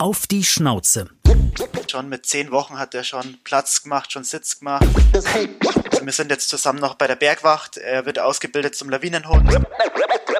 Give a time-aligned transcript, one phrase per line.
[0.00, 1.10] Auf die Schnauze.
[1.86, 4.86] Schon mit zehn Wochen hat er schon Platz gemacht, schon Sitz gemacht.
[5.12, 7.76] Wir sind jetzt zusammen noch bei der Bergwacht.
[7.76, 9.58] Er wird ausgebildet zum Lawinenhund.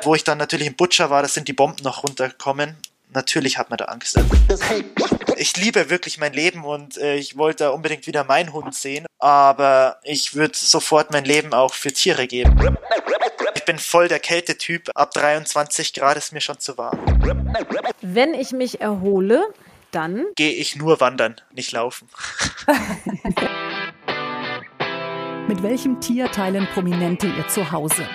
[0.03, 2.79] Wo ich dann natürlich im Butcher war, da sind die Bomben noch runtergekommen.
[3.13, 4.19] Natürlich hat man da Angst.
[5.37, 9.99] Ich liebe wirklich mein Leben und äh, ich wollte unbedingt wieder meinen Hund sehen, aber
[10.05, 12.77] ich würde sofort mein Leben auch für Tiere geben.
[13.55, 14.91] Ich bin voll der Kältetyp.
[14.95, 16.99] Ab 23 Grad ist mir schon zu warm.
[18.01, 19.43] Wenn ich mich erhole,
[19.91, 22.09] dann gehe ich nur wandern, nicht laufen.
[25.49, 28.07] Mit welchem Tier teilen Prominente ihr Zuhause?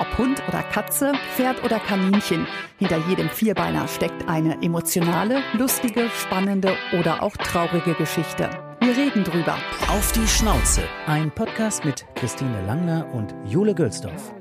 [0.00, 2.46] Ob Hund oder Katze, Pferd oder Kaninchen,
[2.78, 8.48] hinter jedem Vierbeiner steckt eine emotionale, lustige, spannende oder auch traurige Geschichte.
[8.80, 9.58] Wir reden drüber.
[9.88, 10.82] Auf die Schnauze.
[11.06, 14.32] Ein Podcast mit Christine Langner und Jule Gülsdorf.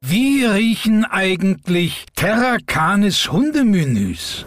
[0.00, 4.46] Wie riechen eigentlich Terrakanis Hundemenüs?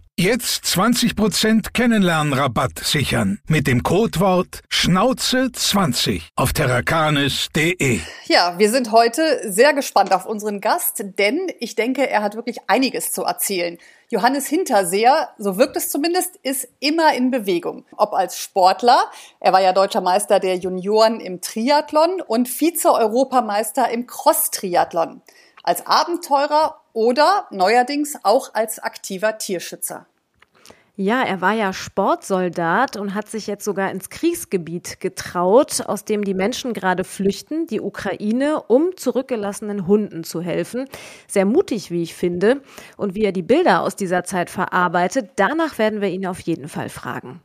[0.21, 8.01] Jetzt 20% Kennenlernrabatt sichern mit dem Codewort Schnauze20 auf terrakanis.de.
[8.25, 12.57] Ja, wir sind heute sehr gespannt auf unseren Gast, denn ich denke, er hat wirklich
[12.67, 13.79] einiges zu erzählen.
[14.09, 17.85] Johannes Hinterseher, so wirkt es zumindest, ist immer in Bewegung.
[17.97, 24.05] Ob als Sportler, er war ja deutscher Meister der Junioren im Triathlon und Vize-Europameister im
[24.05, 25.23] Cross-Triathlon.
[25.63, 30.05] Als Abenteurer oder neuerdings auch als aktiver Tierschützer.
[31.01, 36.23] Ja, er war ja Sportsoldat und hat sich jetzt sogar ins Kriegsgebiet getraut, aus dem
[36.23, 40.85] die Menschen gerade flüchten, die Ukraine, um zurückgelassenen Hunden zu helfen.
[41.27, 42.61] Sehr mutig, wie ich finde.
[42.97, 46.67] Und wie er die Bilder aus dieser Zeit verarbeitet, danach werden wir ihn auf jeden
[46.67, 47.41] Fall fragen.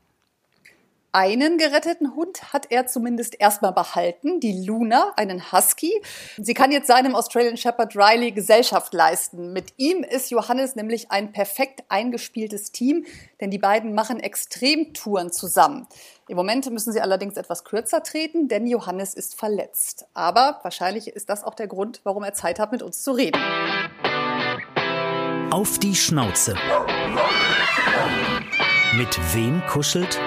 [1.17, 5.91] Einen geretteten Hund hat er zumindest erstmal behalten, die Luna, einen Husky.
[6.37, 9.55] Sie kann jetzt seinem Australian Shepherd Riley Gesellschaft leisten.
[9.55, 13.07] Mit ihm ist Johannes nämlich ein perfekt eingespieltes Team,
[13.41, 15.87] denn die beiden machen Extremtouren zusammen.
[16.29, 20.05] Im Moment müssen sie allerdings etwas kürzer treten, denn Johannes ist verletzt.
[20.13, 23.41] Aber wahrscheinlich ist das auch der Grund, warum er Zeit hat, mit uns zu reden.
[25.51, 26.57] Auf die Schnauze.
[28.99, 30.21] Mit wem kuschelt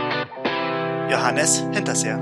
[1.10, 2.20] Johannes Hinterseher.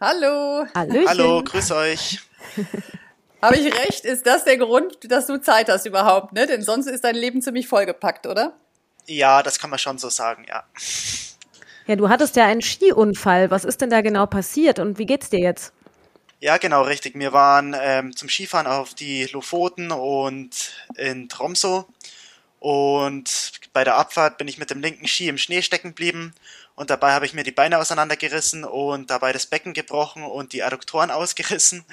[0.00, 0.64] Hallo.
[0.72, 1.08] Hallöchen.
[1.08, 2.20] Hallo, grüß euch.
[3.42, 4.04] Habe ich recht?
[4.04, 6.46] Ist das der Grund, dass du Zeit hast überhaupt, ne?
[6.46, 8.52] Denn sonst ist dein Leben ziemlich vollgepackt, oder?
[9.06, 10.62] Ja, das kann man schon so sagen, ja.
[11.88, 13.50] Ja, du hattest ja einen Skiunfall.
[13.50, 15.72] Was ist denn da genau passiert und wie geht's dir jetzt?
[16.38, 17.18] Ja, genau, richtig.
[17.18, 21.82] Wir waren ähm, zum Skifahren auf die Lofoten und in Tromsø.
[22.60, 26.34] Und bei der Abfahrt bin ich mit dem linken Ski im Schnee stecken geblieben
[26.74, 30.64] und dabei habe ich mir die Beine auseinandergerissen und dabei das Becken gebrochen und die
[30.64, 31.84] Adduktoren ausgerissen.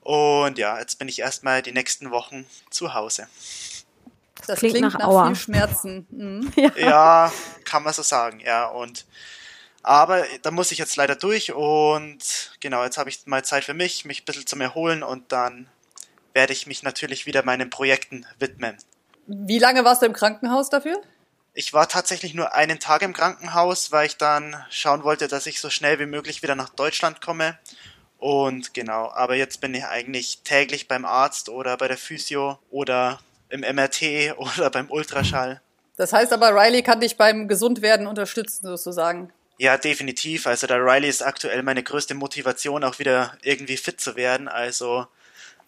[0.00, 3.28] Und ja, jetzt bin ich erstmal die nächsten Wochen zu Hause.
[4.48, 5.26] Das klingt, klingt nach, nach Aua.
[5.26, 6.08] viel Schmerzen.
[6.10, 6.52] Mhm.
[6.56, 6.72] Ja.
[6.76, 7.32] ja,
[7.64, 8.66] kann man so sagen, ja.
[8.66, 9.06] Und
[9.84, 13.74] aber da muss ich jetzt leider durch und genau, jetzt habe ich mal Zeit für
[13.74, 15.68] mich, mich ein bisschen zum Erholen und dann
[16.32, 18.76] werde ich mich natürlich wieder meinen Projekten widmen.
[19.28, 21.00] Wie lange warst du im Krankenhaus dafür?
[21.54, 25.60] Ich war tatsächlich nur einen Tag im Krankenhaus, weil ich dann schauen wollte, dass ich
[25.60, 27.58] so schnell wie möglich wieder nach Deutschland komme.
[28.18, 33.20] Und genau, aber jetzt bin ich eigentlich täglich beim Arzt oder bei der Physio oder
[33.50, 35.60] im MRT oder beim Ultraschall.
[35.96, 39.30] Das heißt aber, Riley kann dich beim Gesundwerden unterstützen, sozusagen.
[39.58, 40.46] Ja, definitiv.
[40.46, 44.48] Also der Riley ist aktuell meine größte Motivation, auch wieder irgendwie fit zu werden.
[44.48, 45.06] Also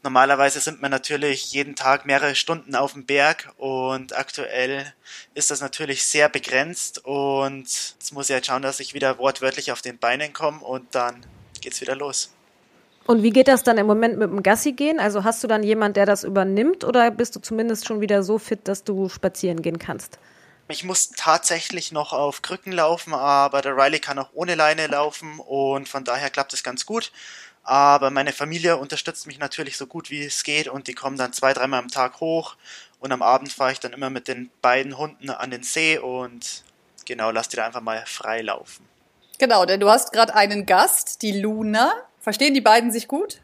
[0.04, 4.92] Normalerweise sind wir natürlich jeden Tag mehrere Stunden auf dem Berg und aktuell
[5.32, 9.72] ist das natürlich sehr begrenzt und jetzt muss ich halt schauen, dass ich wieder wortwörtlich
[9.72, 11.24] auf den Beinen komme und dann
[11.62, 12.30] geht's wieder los.
[13.06, 15.00] Und wie geht das dann im Moment mit dem Gassi gehen?
[15.00, 18.38] Also hast du dann jemand, der das übernimmt oder bist du zumindest schon wieder so
[18.38, 20.18] fit, dass du spazieren gehen kannst?
[20.68, 25.38] Ich muss tatsächlich noch auf Krücken laufen, aber der Riley kann auch ohne Leine laufen
[25.38, 27.10] und von daher klappt es ganz gut.
[27.64, 31.32] Aber meine Familie unterstützt mich natürlich so gut wie es geht und die kommen dann
[31.32, 32.56] zwei, dreimal am Tag hoch
[33.00, 36.62] und am Abend fahre ich dann immer mit den beiden Hunden an den See und
[37.06, 38.86] genau, lass die da einfach mal frei laufen.
[39.38, 41.92] Genau, denn du hast gerade einen Gast, die Luna.
[42.20, 43.40] Verstehen die beiden sich gut?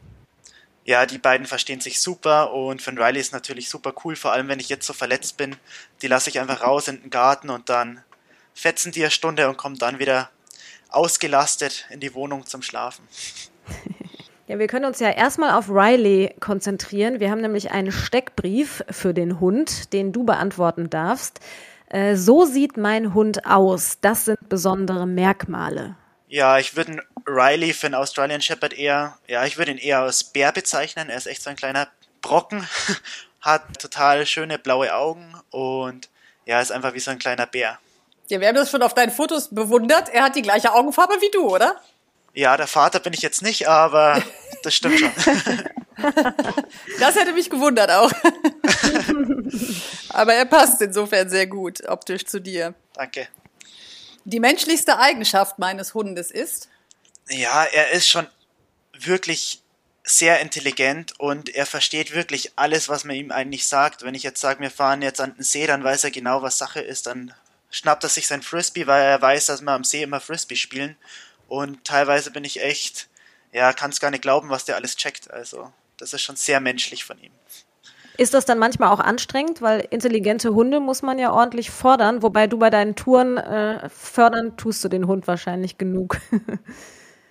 [0.85, 4.49] Ja, die beiden verstehen sich super und für Riley ist natürlich super cool, vor allem
[4.49, 5.57] wenn ich jetzt so verletzt bin.
[6.03, 8.03] Die lasse ich einfach raus in den Garten und dann
[8.55, 10.31] fetzen die eine Stunde und kommen dann wieder
[10.91, 13.07] ausgelastet in die Wohnung zum Schlafen.
[14.51, 17.21] Ja, wir können uns ja erstmal auf Riley konzentrieren.
[17.21, 21.39] Wir haben nämlich einen Steckbrief für den Hund, den du beantworten darfst.
[21.89, 23.99] Äh, so sieht mein Hund aus.
[24.01, 25.95] Das sind besondere Merkmale.
[26.27, 30.25] Ja, ich würde Riley für einen Australian Shepherd eher, ja, ich würde ihn eher als
[30.25, 31.11] Bär bezeichnen.
[31.11, 31.87] Er ist echt so ein kleiner
[32.21, 32.67] Brocken,
[33.41, 36.09] hat total schöne blaue Augen und
[36.45, 37.79] ja, ist einfach wie so ein kleiner Bär.
[38.27, 40.09] Ja, wir haben das schon auf deinen Fotos bewundert.
[40.09, 41.81] Er hat die gleiche Augenfarbe wie du, oder?
[42.35, 44.23] Ja, der Vater bin ich jetzt nicht, aber
[44.63, 45.13] das stimmt schon.
[46.99, 48.11] Das hätte mich gewundert auch.
[50.09, 52.75] Aber er passt insofern sehr gut optisch zu dir.
[52.95, 53.29] Danke.
[54.25, 56.69] Die menschlichste Eigenschaft meines Hundes ist?
[57.29, 58.27] Ja, er ist schon
[58.93, 59.63] wirklich
[60.05, 64.03] sehr intelligent und er versteht wirklich alles, was man ihm eigentlich sagt.
[64.03, 66.59] Wenn ich jetzt sage, wir fahren jetzt an den See, dann weiß er genau, was
[66.59, 67.07] Sache ist.
[67.07, 67.35] Dann
[67.71, 70.97] schnappt er sich sein Frisbee, weil er weiß, dass wir am See immer Frisbee spielen.
[71.51, 73.09] Und teilweise bin ich echt,
[73.53, 75.33] ja, kann es gar nicht glauben, was der alles checkt.
[75.33, 77.33] Also, das ist schon sehr menschlich von ihm.
[78.17, 82.47] Ist das dann manchmal auch anstrengend, weil intelligente Hunde muss man ja ordentlich fordern, wobei
[82.47, 86.19] du bei deinen Touren äh, fördern tust du den Hund wahrscheinlich genug.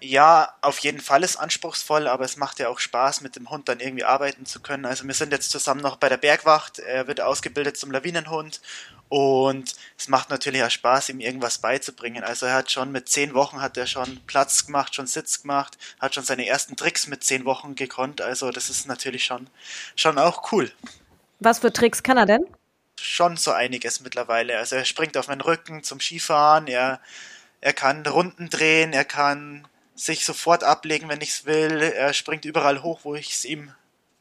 [0.01, 3.67] Ja, auf jeden Fall ist anspruchsvoll, aber es macht ja auch Spaß, mit dem Hund
[3.67, 4.85] dann irgendwie arbeiten zu können.
[4.85, 6.79] Also wir sind jetzt zusammen noch bei der Bergwacht.
[6.79, 8.61] Er wird ausgebildet zum Lawinenhund
[9.09, 12.23] und es macht natürlich auch Spaß, ihm irgendwas beizubringen.
[12.23, 15.77] Also er hat schon mit zehn Wochen hat er schon Platz gemacht, schon Sitz gemacht,
[15.99, 18.21] hat schon seine ersten Tricks mit zehn Wochen gekonnt.
[18.21, 19.49] Also das ist natürlich schon,
[19.95, 20.71] schon auch cool.
[21.39, 22.45] Was für Tricks kann er denn?
[23.01, 24.59] Schon so einiges mittlerweile.
[24.59, 27.01] Also er springt auf meinen Rücken zum Skifahren, er,
[27.61, 29.67] er kann Runden drehen, er kann
[29.99, 31.81] sich sofort ablegen, wenn ich es will.
[31.81, 33.71] Er springt überall hoch, wo ich es ihm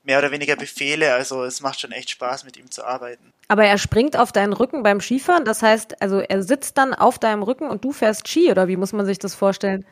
[0.02, 1.14] mehr oder weniger befehle.
[1.14, 3.32] Also es macht schon echt Spaß, mit ihm zu arbeiten.
[3.48, 5.44] Aber er springt auf deinen Rücken beim Skifahren.
[5.44, 8.76] Das heißt, also er sitzt dann auf deinem Rücken und du fährst Ski oder wie
[8.76, 9.84] muss man sich das vorstellen?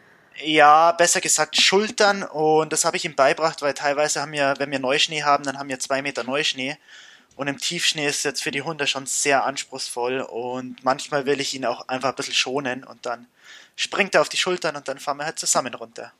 [0.42, 4.70] Ja, besser gesagt Schultern und das habe ich ihm beibracht, weil teilweise haben wir, wenn
[4.70, 6.76] wir Neuschnee haben, dann haben wir zwei Meter Neuschnee
[7.36, 11.54] und im Tiefschnee ist jetzt für die Hunde schon sehr anspruchsvoll und manchmal will ich
[11.54, 13.26] ihn auch einfach ein bisschen schonen und dann
[13.76, 16.12] springt er auf die Schultern und dann fahren wir halt zusammen runter.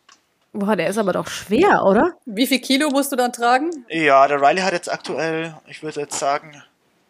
[0.53, 2.15] Boah, der ist aber doch schwer, oder?
[2.25, 3.85] Wie viel Kilo musst du dann tragen?
[3.89, 6.63] Ja, der Riley hat jetzt aktuell, ich würde jetzt sagen,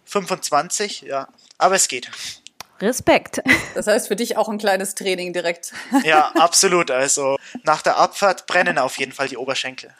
[0.06, 1.28] 25, ja.
[1.58, 2.10] Aber es geht.
[2.80, 3.42] Respekt.
[3.74, 5.74] Das heißt für dich auch ein kleines Training direkt.
[6.02, 6.90] Ja, absolut.
[6.90, 9.90] Also nach der Abfahrt brennen auf jeden Fall die Oberschenkel.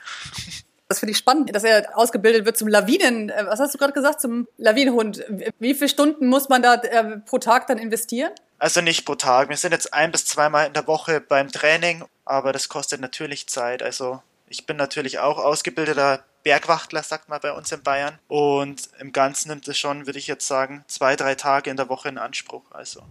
[0.89, 3.29] Das finde ich spannend, dass er ausgebildet wird zum Lawinen.
[3.29, 4.23] äh, Was hast du gerade gesagt?
[4.23, 5.23] Zum Lawinenhund.
[5.59, 8.31] Wie viele Stunden muss man da äh, pro Tag dann investieren?
[8.59, 9.49] Also nicht pro Tag.
[9.49, 13.49] Wir sind jetzt ein bis zweimal in der Woche beim Training, aber das kostet natürlich
[13.49, 13.83] Zeit.
[13.83, 18.19] Also ich bin natürlich auch ausgebildeter Bergwachtler, sagt man bei uns in Bayern.
[18.29, 21.89] Und im Ganzen nimmt es schon, würde ich jetzt sagen, zwei, drei Tage in der
[21.89, 22.63] Woche in Anspruch.
[22.71, 23.03] Also.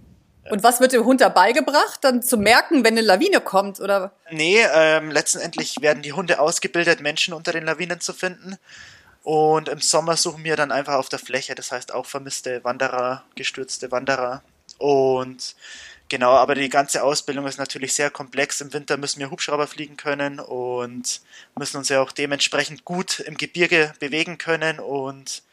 [0.49, 1.99] Und was wird dem Hund dabei gebracht?
[2.01, 4.13] Dann zu merken, wenn eine Lawine kommt, oder?
[4.31, 8.57] Nee, ähm, letztendlich werden die Hunde ausgebildet, Menschen unter den Lawinen zu finden.
[9.23, 13.23] Und im Sommer suchen wir dann einfach auf der Fläche, das heißt auch vermisste Wanderer,
[13.33, 14.43] gestürzte Wanderer.
[14.77, 15.55] Und
[16.09, 18.61] genau, aber die ganze Ausbildung ist natürlich sehr komplex.
[18.61, 21.21] Im Winter müssen wir Hubschrauber fliegen können und
[21.57, 24.79] müssen uns ja auch dementsprechend gut im Gebirge bewegen können.
[24.79, 25.43] Und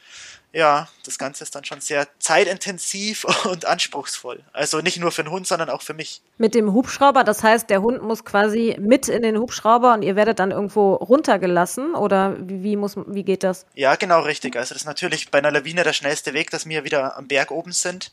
[0.54, 4.40] ja, das Ganze ist dann schon sehr zeitintensiv und anspruchsvoll.
[4.52, 6.20] Also nicht nur für den Hund, sondern auch für mich.
[6.38, 10.17] Mit dem Hubschrauber, das heißt, der Hund muss quasi mit in den Hubschrauber und ihr
[10.17, 13.67] werdet dann irgendwo runtergelassen oder wie, muss wie geht das?
[13.74, 14.56] Ja, genau richtig.
[14.56, 17.50] Also das ist natürlich bei einer Lawine der schnellste Weg, dass wir wieder am Berg
[17.50, 18.12] oben sind.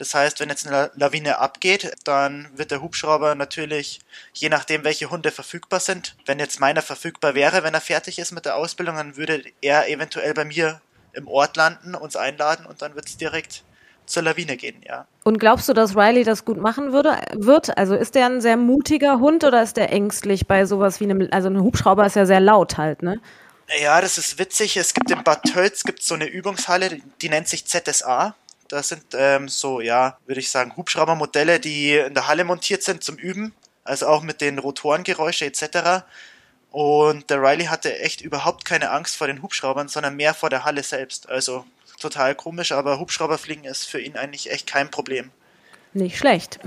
[0.00, 4.00] Das heißt, wenn jetzt eine Lawine abgeht, dann wird der Hubschrauber natürlich,
[4.32, 8.32] je nachdem, welche Hunde verfügbar sind, wenn jetzt meiner verfügbar wäre, wenn er fertig ist
[8.32, 10.80] mit der Ausbildung, dann würde er eventuell bei mir
[11.12, 13.62] im Ort landen, uns einladen und dann wird es direkt
[14.06, 15.06] zur Lawine gehen, ja.
[15.22, 17.76] Und glaubst du, dass Riley das gut machen würde, wird?
[17.76, 21.28] Also ist der ein sehr mutiger Hund oder ist der ängstlich bei sowas wie einem,
[21.30, 23.20] also ein Hubschrauber ist ja sehr laut halt, ne?
[23.82, 24.78] Ja, das ist witzig.
[24.78, 28.34] Es gibt in Bad Tölz gibt so eine Übungshalle, die, die nennt sich ZSA.
[28.70, 33.02] Das sind ähm, so, ja, würde ich sagen, Hubschraubermodelle, die in der Halle montiert sind
[33.02, 33.52] zum Üben.
[33.82, 36.04] Also auch mit den Rotorengeräusche etc.
[36.70, 40.64] Und der Riley hatte echt überhaupt keine Angst vor den Hubschraubern, sondern mehr vor der
[40.64, 41.28] Halle selbst.
[41.28, 41.64] Also
[41.98, 45.32] total komisch, aber Hubschrauberfliegen ist für ihn eigentlich echt kein Problem.
[45.92, 46.60] Nicht schlecht.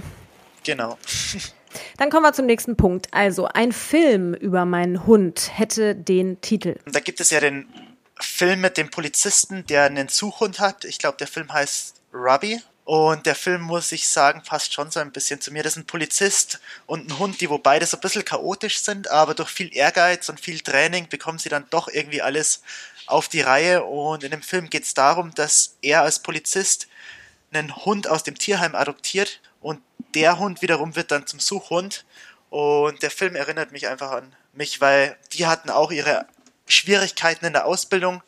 [0.66, 0.98] Genau.
[1.98, 3.08] Dann kommen wir zum nächsten Punkt.
[3.12, 6.76] Also ein Film über meinen Hund hätte den Titel.
[6.86, 7.66] Da gibt es ja den
[8.24, 10.86] Film mit dem Polizisten, der einen Suchhund hat.
[10.86, 12.62] Ich glaube, der Film heißt Robbie.
[12.86, 15.64] Und der Film, muss ich sagen, passt schon so ein bisschen zu mir.
[15.64, 19.10] Das ist ein Polizist und ein Hund, die wo beide so ein bisschen chaotisch sind,
[19.10, 22.62] aber durch viel Ehrgeiz und viel Training bekommen sie dann doch irgendwie alles
[23.08, 23.86] auf die Reihe.
[23.86, 26.88] Und in dem Film geht es darum, dass er als Polizist
[27.54, 29.82] einen Hund aus dem Tierheim adoptiert und
[30.14, 32.06] der Hund wiederum wird dann zum Suchhund.
[32.50, 36.28] Und der Film erinnert mich einfach an mich, weil die hatten auch ihre
[36.68, 38.24] Schwierigkeiten in der Ausbildung.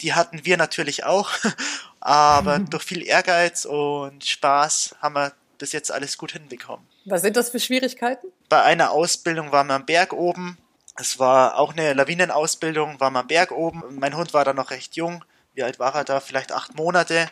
[0.00, 1.30] Die hatten wir natürlich auch.
[2.00, 2.70] Aber mhm.
[2.70, 6.84] durch viel Ehrgeiz und Spaß haben wir bis jetzt alles gut hinbekommen.
[7.04, 8.26] Was sind das für Schwierigkeiten?
[8.48, 10.58] Bei einer Ausbildung waren wir am Berg oben.
[10.96, 13.82] Es war auch eine Lawinenausbildung, war man am Berg oben.
[13.98, 15.24] Mein Hund war da noch recht jung.
[15.54, 16.20] Wie alt war er da?
[16.20, 17.28] Vielleicht acht Monate.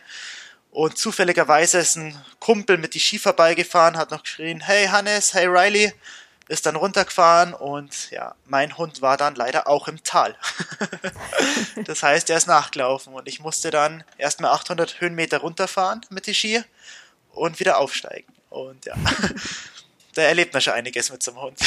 [0.71, 5.45] Und zufälligerweise ist ein Kumpel mit die Ski vorbeigefahren, hat noch geschrien, hey Hannes, hey
[5.45, 5.93] Riley,
[6.51, 10.35] ist dann runtergefahren und ja, mein Hund war dann leider auch im Tal.
[11.85, 16.33] das heißt, er ist nachgelaufen und ich musste dann erstmal 800 Höhenmeter runterfahren mit die
[16.33, 16.61] Ski
[17.31, 18.33] und wieder aufsteigen.
[18.49, 18.95] Und ja,
[20.15, 21.59] da erlebt man schon einiges mit so einem Hund.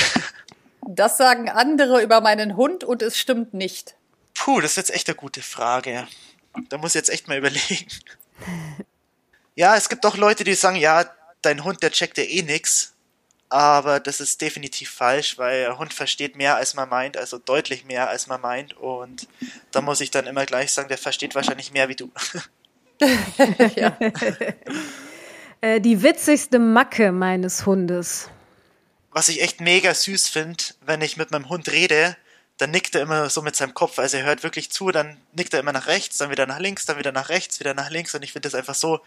[0.86, 3.94] Das sagen andere über meinen Hund und es stimmt nicht.
[4.34, 6.06] Puh, das ist jetzt echt eine gute Frage.
[6.68, 7.88] Da muss ich jetzt echt mal überlegen.
[9.56, 11.04] Ja, es gibt auch Leute, die sagen, ja,
[11.40, 12.93] dein Hund, der checkt ja eh nix.
[13.54, 17.84] Aber das ist definitiv falsch, weil der Hund versteht mehr, als man meint, also deutlich
[17.84, 18.76] mehr, als man meint.
[18.76, 19.28] Und
[19.70, 22.10] da muss ich dann immer gleich sagen, der versteht wahrscheinlich mehr wie du.
[23.76, 23.96] ja.
[25.60, 28.28] Äh, die witzigste Macke meines Hundes.
[29.12, 32.16] Was ich echt mega süß finde, wenn ich mit meinem Hund rede,
[32.56, 34.00] dann nickt er immer so mit seinem Kopf.
[34.00, 36.86] Also er hört wirklich zu, dann nickt er immer nach rechts, dann wieder nach links,
[36.86, 38.16] dann wieder nach rechts, wieder nach links.
[38.16, 38.98] Und ich finde das einfach so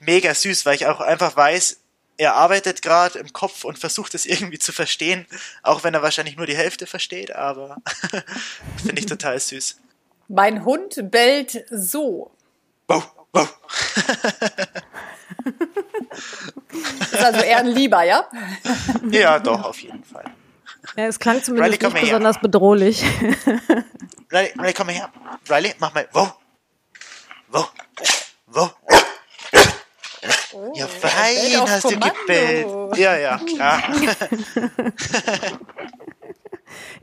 [0.00, 1.78] mega süß, weil ich auch einfach weiß,
[2.18, 5.26] er arbeitet gerade im Kopf und versucht es irgendwie zu verstehen,
[5.62, 7.76] auch wenn er wahrscheinlich nur die Hälfte versteht, aber
[8.76, 9.78] finde ich total süß.
[10.28, 12.30] Mein Hund bellt so.
[12.88, 13.48] Wow, wow.
[17.12, 18.28] ist also eher ein Lieber, ja?
[19.10, 20.24] Ja, doch, auf jeden Fall.
[20.96, 22.42] Ja, es klang zumindest Riley, nicht besonders her.
[22.42, 23.04] bedrohlich.
[24.30, 25.12] Riley, Riley, komm mal her.
[25.48, 26.08] Riley, mach mal.
[26.12, 26.34] Wow.
[27.48, 27.72] Wow.
[28.46, 28.70] Wow.
[30.56, 32.66] Oh, ja, fein hast du gebellt.
[32.96, 33.82] Ja, ja, klar.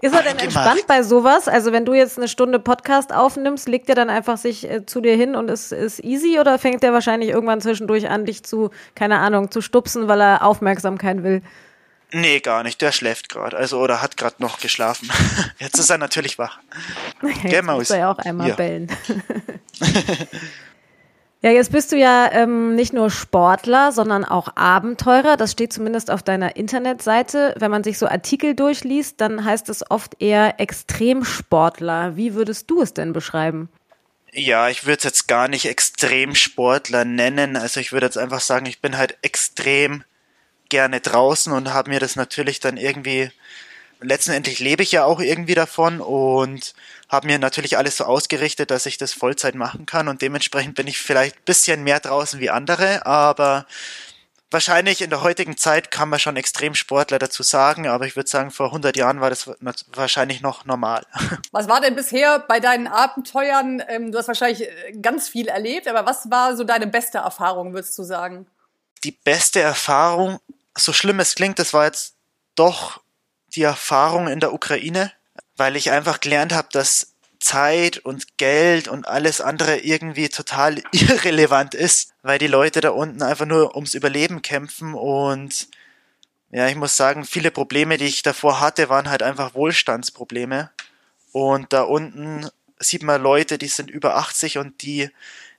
[0.02, 1.48] Ist er denn entspannt bei sowas?
[1.48, 5.02] Also wenn du jetzt eine Stunde Podcast aufnimmst, legt er dann einfach sich äh, zu
[5.02, 8.72] dir hin und ist, ist easy oder fängt er wahrscheinlich irgendwann zwischendurch an, dich zu,
[8.96, 11.42] keine Ahnung, zu stupsen, weil er Aufmerksamkeit will?
[12.12, 12.82] Nee, gar nicht.
[12.82, 13.56] Der schläft gerade.
[13.56, 15.10] Also, oder hat gerade noch geschlafen.
[15.60, 16.60] Jetzt ist er natürlich wach.
[17.44, 18.56] Jetzt muss er ja auch einmal ja.
[18.56, 18.92] bellen.
[21.44, 25.36] Ja, jetzt bist du ja ähm, nicht nur Sportler, sondern auch Abenteurer.
[25.36, 27.54] Das steht zumindest auf deiner Internetseite.
[27.60, 32.16] Wenn man sich so Artikel durchliest, dann heißt es oft eher Extremsportler.
[32.16, 33.68] Wie würdest du es denn beschreiben?
[34.32, 37.58] Ja, ich würde es jetzt gar nicht Extremsportler nennen.
[37.58, 40.06] Also ich würde jetzt einfach sagen, ich bin halt extrem
[40.70, 43.32] gerne draußen und habe mir das natürlich dann irgendwie
[44.04, 46.74] letztendlich lebe ich ja auch irgendwie davon und
[47.10, 50.88] habe mir natürlich alles so ausgerichtet, dass ich das Vollzeit machen kann und dementsprechend bin
[50.88, 53.66] ich vielleicht ein bisschen mehr draußen wie andere, aber
[54.54, 58.52] wahrscheinlich in der heutigen Zeit kann man schon Extremsportler dazu sagen, aber ich würde sagen,
[58.52, 59.50] vor 100 Jahren war das
[59.94, 61.06] wahrscheinlich noch normal.
[61.52, 63.84] Was war denn bisher bei deinen Abenteuern?
[63.88, 67.74] Ähm, du hast wahrscheinlich äh, ganz viel erlebt, aber was war so deine beste Erfahrung,
[67.74, 68.46] würdest du sagen?
[69.04, 70.40] Die beste Erfahrung,
[70.76, 72.16] so schlimm es klingt, das war jetzt
[72.56, 73.03] doch
[73.56, 75.12] die Erfahrung in der Ukraine,
[75.58, 81.74] weil ich einfach gelernt habe, dass Zeit und Geld und alles andere irgendwie total irrelevant
[81.74, 85.68] ist, weil die Leute da unten einfach nur ums Überleben kämpfen und
[86.52, 90.70] ja, ich muss sagen, viele Probleme, die ich davor hatte, waren halt einfach Wohlstandsprobleme.
[91.32, 95.10] Und da unten sieht man Leute, die sind über 80 und die,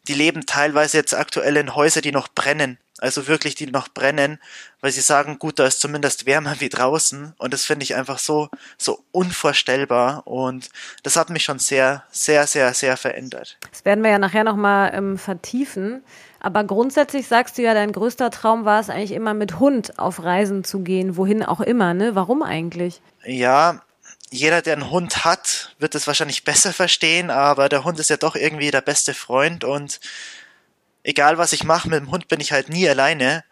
[0.07, 4.39] die leben teilweise jetzt aktuell in Häusern, die noch brennen also wirklich die noch brennen,
[4.81, 8.19] weil sie sagen, gut, da ist zumindest wärmer wie draußen und das finde ich einfach
[8.19, 10.71] so, so unvorstellbar und
[11.03, 13.59] das hat mich schon sehr, sehr, sehr, sehr verändert.
[13.71, 16.03] Das werden wir ja nachher nochmal ähm, vertiefen,
[16.41, 20.23] aber grundsätzlich sagst du ja, dein größter Traum war es eigentlich immer mit Hund auf
[20.23, 22.15] Reisen zu gehen, wohin auch immer, ne?
[22.15, 23.03] Warum eigentlich?
[23.27, 23.83] Ja,
[24.31, 28.17] jeder, der einen Hund hat, wird es wahrscheinlich besser verstehen, aber der Hund ist ja
[28.17, 30.01] doch irgendwie der beste Freund und
[31.05, 33.45] egal was ich mache, mit dem Hund bin ich halt nie alleine.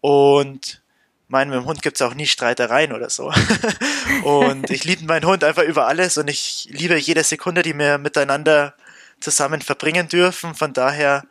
[0.00, 0.82] Und
[1.28, 3.32] mein, mit dem Hund gibt's auch nie Streitereien oder so.
[4.24, 7.98] und ich liebe meinen Hund einfach über alles und ich liebe jede Sekunde, die wir
[7.98, 8.74] miteinander
[9.20, 10.54] zusammen verbringen dürfen.
[10.54, 11.24] Von daher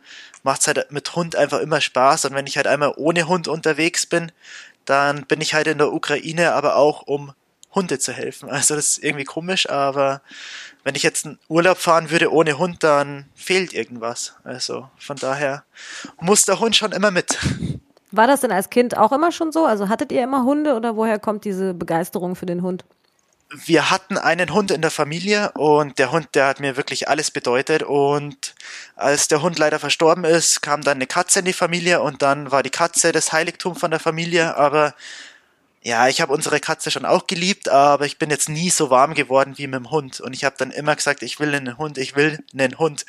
[0.43, 2.25] macht's halt mit Hund einfach immer Spaß.
[2.25, 4.31] Und wenn ich halt einmal ohne Hund unterwegs bin,
[4.85, 7.33] dann bin ich halt in der Ukraine, aber auch um
[7.75, 8.49] Hunde zu helfen.
[8.49, 10.21] Also das ist irgendwie komisch, aber
[10.83, 14.35] wenn ich jetzt einen Urlaub fahren würde ohne Hund, dann fehlt irgendwas.
[14.43, 15.63] Also von daher
[16.19, 17.37] muss der Hund schon immer mit.
[18.11, 19.65] War das denn als Kind auch immer schon so?
[19.65, 22.85] Also hattet ihr immer Hunde oder woher kommt diese Begeisterung für den Hund?
[23.49, 27.31] wir hatten einen Hund in der Familie und der Hund, der hat mir wirklich alles
[27.31, 27.83] bedeutet.
[27.83, 28.55] Und
[28.95, 32.51] als der Hund leider verstorben ist, kam dann eine Katze in die Familie und dann
[32.51, 34.57] war die Katze das Heiligtum von der Familie.
[34.57, 34.93] Aber
[35.85, 39.13] ja, ich habe unsere Katze schon auch geliebt, aber ich bin jetzt nie so warm
[39.13, 40.19] geworden wie mit dem Hund.
[40.19, 43.05] Und ich habe dann immer gesagt, ich will einen Hund, ich will einen Hund.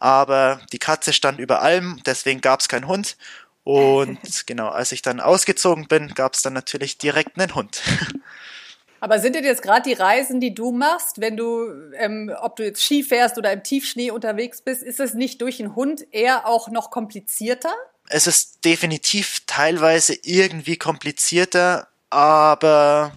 [0.00, 3.16] Aber die Katze stand über allem, deswegen gab es keinen Hund.
[3.62, 7.80] Und genau, als ich dann ausgezogen bin, gab es dann natürlich direkt einen Hund.
[9.00, 12.64] Aber sind denn jetzt gerade die Reisen, die du machst, wenn du, ähm, ob du
[12.64, 16.48] jetzt Ski fährst oder im Tiefschnee unterwegs bist, ist es nicht durch einen Hund eher
[16.48, 17.72] auch noch komplizierter?
[18.08, 23.12] Es ist definitiv teilweise irgendwie komplizierter, aber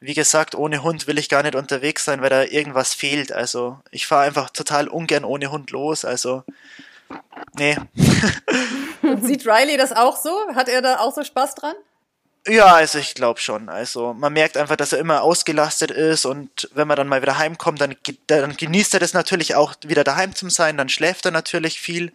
[0.00, 3.32] wie gesagt, ohne Hund will ich gar nicht unterwegs sein, weil da irgendwas fehlt.
[3.32, 6.06] Also ich fahre einfach total ungern ohne Hund los.
[6.06, 6.42] Also
[7.58, 7.76] nee.
[9.02, 10.34] Und sieht Riley das auch so?
[10.54, 11.74] Hat er da auch so Spaß dran?
[12.46, 13.68] Ja, also ich glaube schon.
[13.68, 17.36] Also man merkt einfach, dass er immer ausgelastet ist und wenn man dann mal wieder
[17.36, 17.94] heimkommt, dann,
[18.26, 22.14] dann genießt er das natürlich auch wieder daheim zu sein, dann schläft er natürlich viel.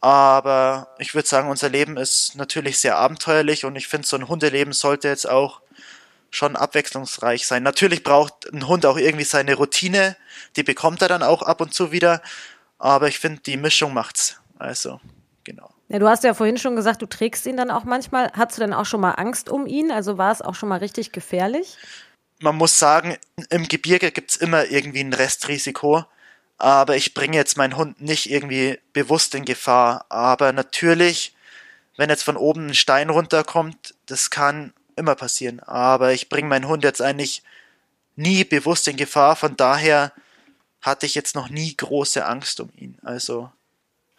[0.00, 4.28] Aber ich würde sagen, unser Leben ist natürlich sehr abenteuerlich und ich finde, so ein
[4.28, 5.60] Hundeleben sollte jetzt auch
[6.30, 7.62] schon abwechslungsreich sein.
[7.62, 10.16] Natürlich braucht ein Hund auch irgendwie seine Routine,
[10.56, 12.22] die bekommt er dann auch ab und zu wieder.
[12.78, 14.40] Aber ich finde, die Mischung macht's.
[14.58, 15.00] Also,
[15.42, 15.70] genau.
[15.88, 18.30] Ja, du hast ja vorhin schon gesagt, du trägst ihn dann auch manchmal.
[18.34, 19.90] Hattest du denn auch schon mal Angst um ihn?
[19.90, 21.78] Also war es auch schon mal richtig gefährlich?
[22.40, 23.16] Man muss sagen,
[23.50, 26.04] im Gebirge gibt's immer irgendwie ein Restrisiko.
[26.58, 30.06] Aber ich bringe jetzt meinen Hund nicht irgendwie bewusst in Gefahr.
[30.08, 31.34] Aber natürlich,
[31.96, 35.60] wenn jetzt von oben ein Stein runterkommt, das kann immer passieren.
[35.60, 37.42] Aber ich bringe meinen Hund jetzt eigentlich
[38.16, 39.36] nie bewusst in Gefahr.
[39.36, 40.12] Von daher
[40.82, 42.98] hatte ich jetzt noch nie große Angst um ihn.
[43.02, 43.50] Also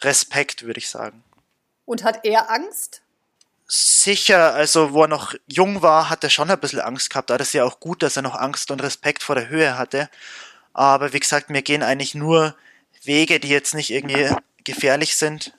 [0.02, 1.24] Respekt, würde ich sagen.
[1.86, 3.02] Und hat er Angst?
[3.68, 7.30] Sicher, also wo er noch jung war, hat er schon ein bisschen Angst gehabt.
[7.30, 9.78] Aber das ist ja auch gut, dass er noch Angst und Respekt vor der Höhe
[9.78, 10.10] hatte.
[10.80, 12.56] Aber wie gesagt, mir gehen eigentlich nur
[13.04, 14.34] Wege, die jetzt nicht irgendwie
[14.64, 15.54] gefährlich sind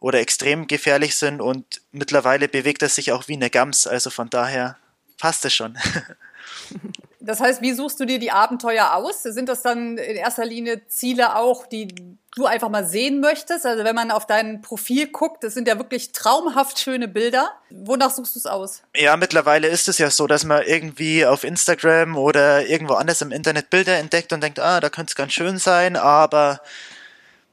[0.00, 3.86] oder extrem gefährlich sind und mittlerweile bewegt er sich auch wie eine Gams.
[3.86, 4.78] Also von daher
[5.18, 5.76] passt es schon.
[7.24, 9.22] Das heißt, wie suchst du dir die Abenteuer aus?
[9.22, 11.88] Sind das dann in erster Linie Ziele auch, die
[12.36, 13.64] du einfach mal sehen möchtest?
[13.64, 17.52] Also wenn man auf dein Profil guckt, das sind ja wirklich traumhaft schöne Bilder.
[17.70, 18.82] Wonach suchst du es aus?
[18.94, 23.32] Ja, mittlerweile ist es ja so, dass man irgendwie auf Instagram oder irgendwo anders im
[23.32, 26.60] Internet Bilder entdeckt und denkt, ah, da könnte es ganz schön sein, aber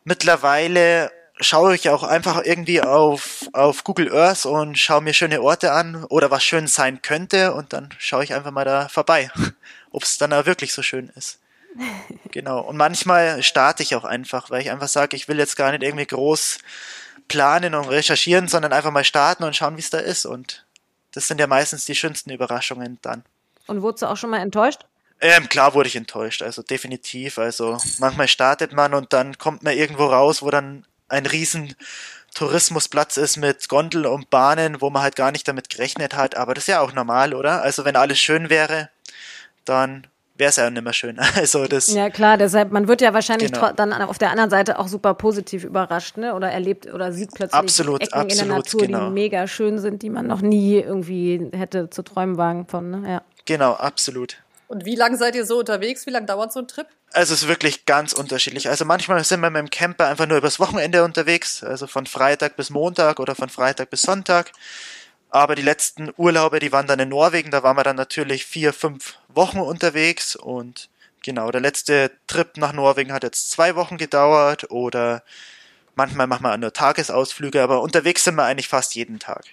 [0.04, 5.72] mittlerweile schaue ich auch einfach irgendwie auf, auf Google Earth und schaue mir schöne Orte
[5.72, 9.30] an oder was schön sein könnte und dann schaue ich einfach mal da vorbei,
[9.92, 11.40] ob es dann auch wirklich so schön ist.
[12.32, 12.62] Genau.
[12.62, 15.84] Und manchmal starte ich auch einfach, weil ich einfach sage, ich will jetzt gar nicht
[15.84, 16.60] irgendwie groß
[17.28, 20.26] planen und recherchieren, sondern einfach mal starten und schauen, wie es da ist.
[20.26, 20.66] Und
[21.12, 23.24] das sind ja meistens die schönsten Überraschungen dann.
[23.68, 24.86] Und wurdest du auch schon mal enttäuscht?
[25.20, 27.38] Ähm, klar wurde ich enttäuscht, also definitiv.
[27.38, 31.76] Also manchmal startet man und dann kommt man irgendwo raus, wo dann ein riesen
[32.34, 36.36] Tourismusplatz ist mit Gondel und Bahnen, wo man halt gar nicht damit gerechnet hat.
[36.36, 37.62] Aber das ist ja auch normal, oder?
[37.62, 38.90] Also wenn alles schön wäre,
[39.66, 41.20] dann wäre es ja nicht mehr schön.
[41.36, 41.88] Also das.
[41.88, 43.74] Ja klar, deshalb man wird ja wahrscheinlich genau.
[43.74, 46.34] dann auf der anderen Seite auch super positiv überrascht, ne?
[46.34, 49.06] Oder erlebt oder sieht plötzlich absolut, Ecken absolut, in der Natur, genau.
[49.08, 52.90] die mega schön sind, die man noch nie irgendwie hätte zu träumen wagen von.
[52.92, 53.10] Ne?
[53.10, 53.22] Ja.
[53.46, 54.38] Genau, absolut.
[54.68, 56.06] Und wie lange seid ihr so unterwegs?
[56.06, 56.88] Wie lange dauert so ein Trip?
[57.14, 58.70] Es ist wirklich ganz unterschiedlich.
[58.70, 62.56] Also manchmal sind wir mit dem Camper einfach nur übers Wochenende unterwegs, also von Freitag
[62.56, 64.52] bis Montag oder von Freitag bis Sonntag.
[65.30, 68.74] Aber die letzten Urlaube, die waren dann in Norwegen, da waren wir dann natürlich vier,
[68.74, 70.90] fünf Wochen unterwegs und
[71.24, 75.24] genau, der letzte Trip nach Norwegen hat jetzt zwei Wochen gedauert oder
[75.96, 79.46] manchmal machen wir nur Tagesausflüge, aber unterwegs sind wir eigentlich fast jeden Tag.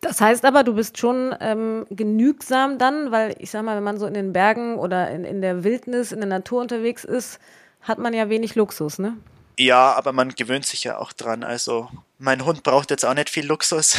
[0.00, 3.98] Das heißt aber, du bist schon ähm, genügsam dann, weil ich sag mal, wenn man
[3.98, 7.38] so in den Bergen oder in, in der Wildnis, in der Natur unterwegs ist,
[7.80, 9.16] hat man ja wenig Luxus, ne?
[9.58, 11.42] Ja, aber man gewöhnt sich ja auch dran.
[11.42, 13.96] Also mein Hund braucht jetzt auch nicht viel Luxus.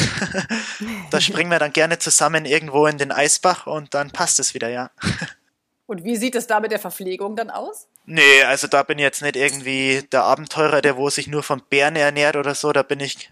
[1.11, 4.69] da springen wir dann gerne zusammen irgendwo in den Eisbach und dann passt es wieder,
[4.69, 4.91] ja.
[5.87, 7.87] Und wie sieht es da mit der Verpflegung dann aus?
[8.05, 11.61] Nee, also da bin ich jetzt nicht irgendwie der Abenteurer, der wo sich nur von
[11.69, 12.73] Bären ernährt oder so.
[12.73, 13.31] Da bin ich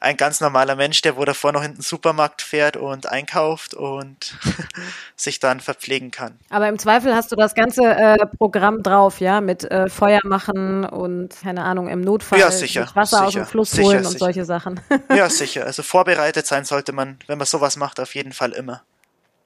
[0.00, 4.38] ein ganz normaler Mensch, der wo davor noch in den Supermarkt fährt und einkauft und
[5.16, 6.38] sich dann verpflegen kann.
[6.50, 10.84] Aber im Zweifel hast du das ganze äh, Programm drauf, ja, mit äh, Feuer machen
[10.84, 14.04] und keine Ahnung im Notfall ja, sicher, Wasser sicher, aus dem Fluss sicher, holen und
[14.04, 14.18] sicher.
[14.18, 14.78] solche Sachen.
[15.08, 15.64] ja, sicher.
[15.64, 18.82] Also vorbereitet sein sollte man, wenn man sowas macht, auf jeden Fall immer.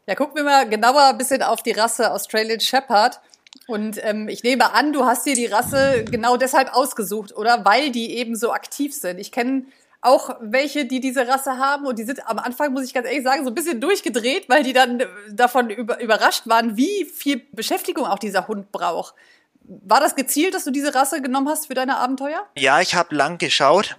[0.09, 3.21] Ja, gucken wir mal genauer ein bisschen auf die Rasse Australian Shepherd.
[3.66, 7.66] Und ähm, ich nehme an, du hast dir die Rasse genau deshalb ausgesucht, oder?
[7.66, 9.18] Weil die eben so aktiv sind.
[9.18, 9.66] Ich kenne
[10.01, 13.23] auch welche, die diese Rasse haben und die sind am Anfang, muss ich ganz ehrlich
[13.23, 18.07] sagen, so ein bisschen durchgedreht, weil die dann davon über, überrascht waren, wie viel Beschäftigung
[18.07, 19.14] auch dieser Hund braucht.
[19.61, 22.47] War das gezielt, dass du diese Rasse genommen hast für deine Abenteuer?
[22.57, 23.99] Ja, ich habe lang geschaut.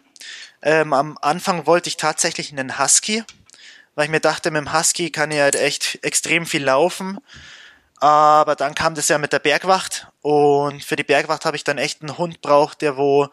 [0.64, 3.24] Ähm, am Anfang wollte ich tatsächlich einen Husky,
[4.00, 7.20] weil ich mir dachte, mit dem Husky kann ich halt echt extrem viel laufen.
[7.98, 11.78] Aber dann kam das ja mit der Bergwacht und für die Bergwacht habe ich dann
[11.78, 13.28] echt einen Hund braucht, der wo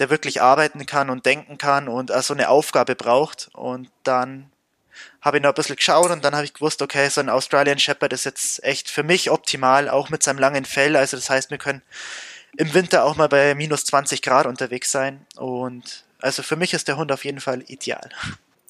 [0.00, 3.48] der wirklich arbeiten kann und denken kann und also eine Aufgabe braucht.
[3.52, 4.50] Und dann
[5.20, 7.78] habe ich noch ein bisschen geschaut und dann habe ich gewusst, okay, so ein Australian
[7.78, 10.96] Shepherd ist jetzt echt für mich optimal, auch mit seinem langen Fell.
[10.96, 11.82] Also das heißt, wir können
[12.56, 15.24] im Winter auch mal bei minus 20 Grad unterwegs sein.
[15.36, 18.10] Und also für mich ist der Hund auf jeden Fall ideal.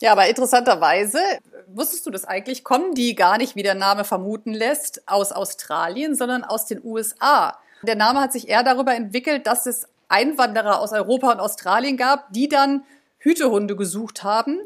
[0.00, 1.18] Ja, aber interessanterweise,
[1.66, 6.14] wusstest du das eigentlich, kommen die gar nicht, wie der Name vermuten lässt, aus Australien,
[6.14, 7.58] sondern aus den USA.
[7.82, 12.32] Der Name hat sich eher darüber entwickelt, dass es Einwanderer aus Europa und Australien gab,
[12.32, 12.84] die dann
[13.18, 14.60] Hütehunde gesucht haben.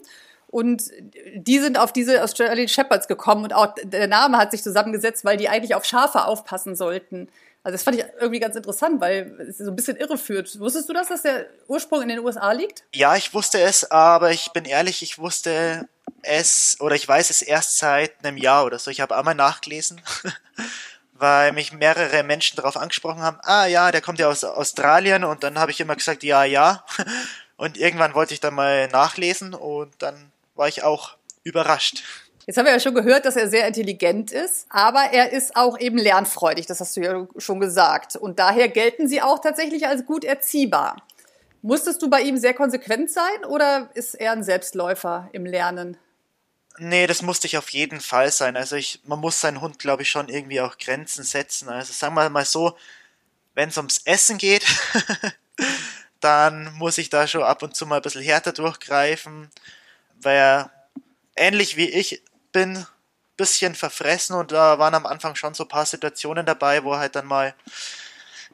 [0.49, 0.91] Und
[1.35, 5.39] die sind auf diese Australian Shepherds gekommen und auch der Name hat sich zusammengesetzt, weil
[5.39, 7.29] die eigentlich auf Schafe aufpassen sollten.
[7.65, 10.59] Also das fand ich irgendwie ganz interessant, weil es so ein bisschen irreführt.
[10.59, 12.85] Wusstest du das, dass der Ursprung in den USA liegt?
[12.93, 15.89] Ja, ich wusste es, aber ich bin ehrlich, ich wusste
[16.23, 18.91] es oder ich weiß es erst seit einem Jahr oder so.
[18.91, 20.01] Ich habe einmal nachgelesen
[21.23, 25.45] weil mich mehrere Menschen darauf angesprochen haben, ah ja, der kommt ja aus Australien und
[25.45, 26.85] dann habe ich immer gesagt, ja, ja.
[27.57, 32.03] Und irgendwann wollte ich dann mal nachlesen und dann war ich auch überrascht.
[32.47, 35.79] Jetzt haben wir ja schon gehört, dass er sehr intelligent ist, aber er ist auch
[35.79, 38.17] eben lernfreudig, das hast du ja schon gesagt.
[38.17, 40.97] Und daher gelten sie auch tatsächlich als gut erziehbar.
[41.63, 45.97] Musstest du bei ihm sehr konsequent sein oder ist er ein Selbstläufer im Lernen?
[46.79, 48.57] Nee, das musste ich auf jeden Fall sein.
[48.57, 51.69] Also ich, man muss seinen Hund, glaube ich, schon irgendwie auch Grenzen setzen.
[51.69, 52.77] Also sagen wir mal so,
[53.55, 54.65] wenn es ums Essen geht,
[56.21, 59.51] dann muss ich da schon ab und zu mal ein bisschen härter durchgreifen,
[60.21, 60.71] weil er
[61.37, 62.87] ähnlich wie ich bin,
[63.37, 67.01] bisschen verfressen und da waren am Anfang schon so ein paar Situationen dabei, wo er
[67.01, 67.55] halt dann mal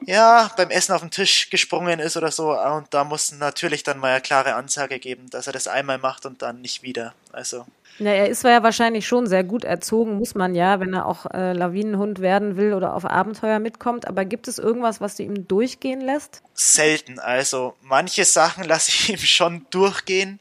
[0.05, 2.57] ja, beim Essen auf den Tisch gesprungen ist oder so.
[2.57, 6.25] Und da muss natürlich dann mal eine klare Ansage geben, dass er das einmal macht
[6.25, 7.13] und dann nicht wieder.
[7.33, 7.65] Also
[7.99, 11.25] ja, er ist ja wahrscheinlich schon sehr gut erzogen, muss man ja, wenn er auch
[11.33, 14.07] äh, Lawinenhund werden will oder auf Abenteuer mitkommt.
[14.07, 16.41] Aber gibt es irgendwas, was du ihm durchgehen lässt?
[16.53, 17.19] Selten.
[17.19, 20.39] Also manche Sachen lasse ich ihm schon durchgehen.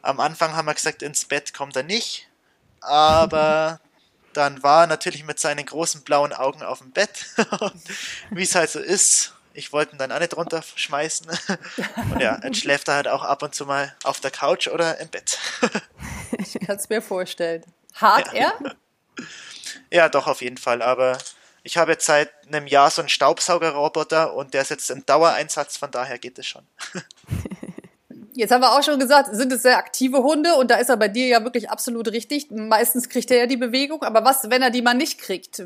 [0.00, 2.25] Am Anfang haben wir gesagt, ins Bett kommt er nicht.
[2.86, 3.80] Aber
[4.32, 7.26] dann war er natürlich mit seinen großen blauen Augen auf dem Bett.
[8.30, 11.26] Wie es halt so ist, ich wollte ihn dann auch nicht runterschmeißen.
[12.12, 14.98] Und ja, jetzt schläft er halt auch ab und zu mal auf der Couch oder
[14.98, 15.38] im Bett.
[16.38, 17.64] ich kann es mir vorstellen.
[17.94, 18.52] Hart ja.
[18.60, 18.76] er?
[19.90, 20.82] Ja, doch, auf jeden Fall.
[20.82, 21.16] Aber
[21.62, 25.76] ich habe jetzt seit einem Jahr so einen Staubsaugerroboter und der ist jetzt im Dauereinsatz,
[25.78, 26.66] von daher geht es schon.
[28.36, 30.96] Jetzt haben wir auch schon gesagt, sind es sehr aktive Hunde und da ist er
[30.96, 32.50] bei dir ja wirklich absolut richtig.
[32.50, 35.62] Meistens kriegt er ja die Bewegung, aber was, wenn er die mal nicht kriegt?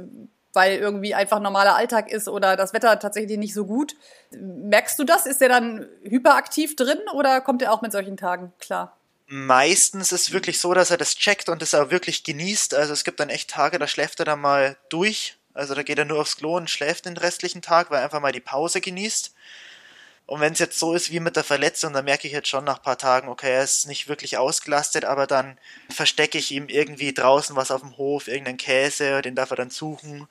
[0.53, 3.95] weil irgendwie einfach normaler Alltag ist oder das Wetter tatsächlich nicht so gut.
[4.33, 5.27] Merkst du das?
[5.27, 8.97] Ist er dann hyperaktiv drin oder kommt er auch mit solchen Tagen klar?
[9.27, 12.75] Meistens ist es wirklich so, dass er das checkt und es auch wirklich genießt.
[12.75, 15.37] Also es gibt dann echt Tage, da schläft er dann mal durch.
[15.55, 18.21] Also da geht er nur aufs Klo und schläft den restlichen Tag, weil er einfach
[18.21, 19.33] mal die Pause genießt.
[20.31, 22.63] Und wenn es jetzt so ist wie mit der Verletzung, dann merke ich jetzt schon
[22.63, 26.69] nach ein paar Tagen, okay, er ist nicht wirklich ausgelastet, aber dann verstecke ich ihm
[26.69, 30.29] irgendwie draußen was auf dem Hof, irgendeinen Käse, den darf er dann suchen.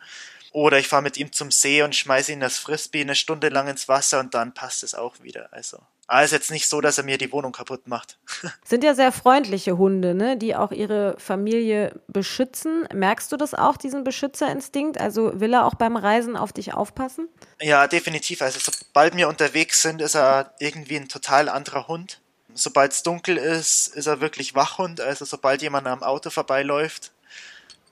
[0.51, 3.67] Oder ich fahre mit ihm zum See und schmeiße ihn das Frisbee eine Stunde lang
[3.67, 5.49] ins Wasser und dann passt es auch wieder.
[5.51, 8.17] Also aber ist jetzt nicht so, dass er mir die Wohnung kaputt macht.
[8.65, 10.37] Sind ja sehr freundliche Hunde, ne?
[10.37, 12.87] die auch ihre Familie beschützen.
[12.91, 14.99] Merkst du das auch, diesen Beschützerinstinkt?
[14.99, 17.29] Also will er auch beim Reisen auf dich aufpassen?
[17.61, 18.41] Ja, definitiv.
[18.41, 22.21] Also sobald wir unterwegs sind, ist er irgendwie ein total anderer Hund.
[22.55, 25.01] Sobald es dunkel ist, ist er wirklich Wachhund.
[25.01, 27.11] Also sobald jemand am Auto vorbeiläuft,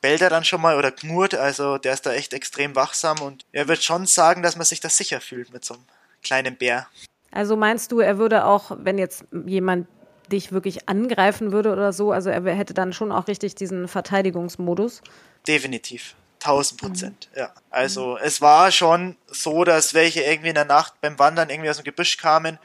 [0.07, 1.35] bellt er dann schon mal oder knurrt.
[1.35, 4.79] Also der ist da echt extrem wachsam und er wird schon sagen, dass man sich
[4.79, 5.83] da sicher fühlt mit so einem
[6.23, 6.87] kleinen Bär.
[7.31, 9.85] Also meinst du, er würde auch, wenn jetzt jemand
[10.31, 15.01] dich wirklich angreifen würde oder so, also er hätte dann schon auch richtig diesen Verteidigungsmodus?
[15.45, 16.15] Definitiv.
[16.39, 17.39] 1000 Prozent, mhm.
[17.39, 17.53] ja.
[17.69, 18.19] Also mhm.
[18.23, 21.83] es war schon so, dass welche irgendwie in der Nacht beim Wandern irgendwie aus dem
[21.83, 22.59] Gebüsch kamen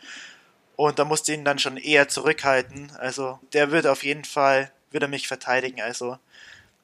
[0.76, 2.92] und da musste ich ihn dann schon eher zurückhalten.
[2.98, 5.80] Also der würde auf jeden Fall, würde mich verteidigen.
[5.80, 6.18] Also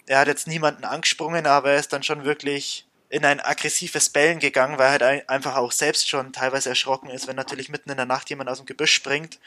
[0.09, 4.39] er hat jetzt niemanden angesprungen, aber er ist dann schon wirklich in ein aggressives Bellen
[4.39, 7.97] gegangen, weil er halt einfach auch selbst schon teilweise erschrocken ist, wenn natürlich mitten in
[7.97, 9.39] der Nacht jemand aus dem Gebüsch springt.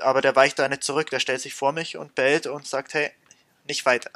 [0.00, 2.92] Aber der weicht da nicht zurück, der stellt sich vor mich und bellt und sagt,
[2.94, 3.10] hey,
[3.66, 4.10] nicht weiter.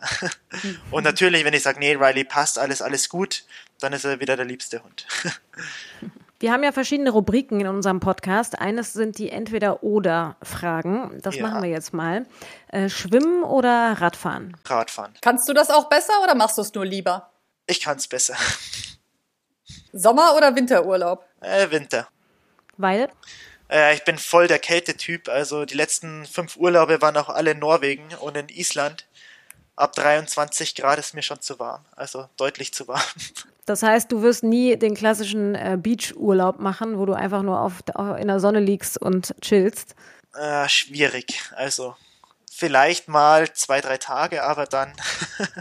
[0.90, 3.44] und natürlich, wenn ich sage, nee, Riley passt, alles, alles gut,
[3.80, 5.06] dann ist er wieder der liebste Hund.
[6.40, 8.58] Wir haben ja verschiedene Rubriken in unserem Podcast.
[8.58, 11.20] Eines sind die Entweder-Oder-Fragen.
[11.20, 11.46] Das ja.
[11.46, 12.24] machen wir jetzt mal.
[12.68, 14.56] Äh, Schwimmen oder Radfahren?
[14.64, 15.12] Radfahren.
[15.20, 17.30] Kannst du das auch besser oder machst du es nur lieber?
[17.66, 18.36] Ich kann es besser.
[19.92, 21.26] Sommer- oder Winterurlaub?
[21.42, 22.08] Äh, Winter.
[22.78, 23.10] Weil?
[23.68, 25.28] Äh, ich bin voll der Kältetyp.
[25.28, 29.06] Also die letzten fünf Urlaube waren auch alle in Norwegen und in Island.
[29.80, 31.86] Ab 23 Grad ist mir schon zu warm.
[31.96, 33.00] Also deutlich zu warm.
[33.66, 37.74] Das heißt, du wirst nie den klassischen äh, Beachurlaub machen, wo du einfach nur auf,
[38.18, 39.94] in der Sonne liegst und chillst.
[40.34, 41.40] Äh, schwierig.
[41.54, 41.94] Also
[42.50, 44.92] vielleicht mal zwei, drei Tage, aber dann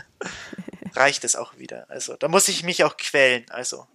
[0.96, 1.86] reicht es auch wieder.
[1.88, 3.46] Also da muss ich mich auch quälen.
[3.52, 3.86] Also.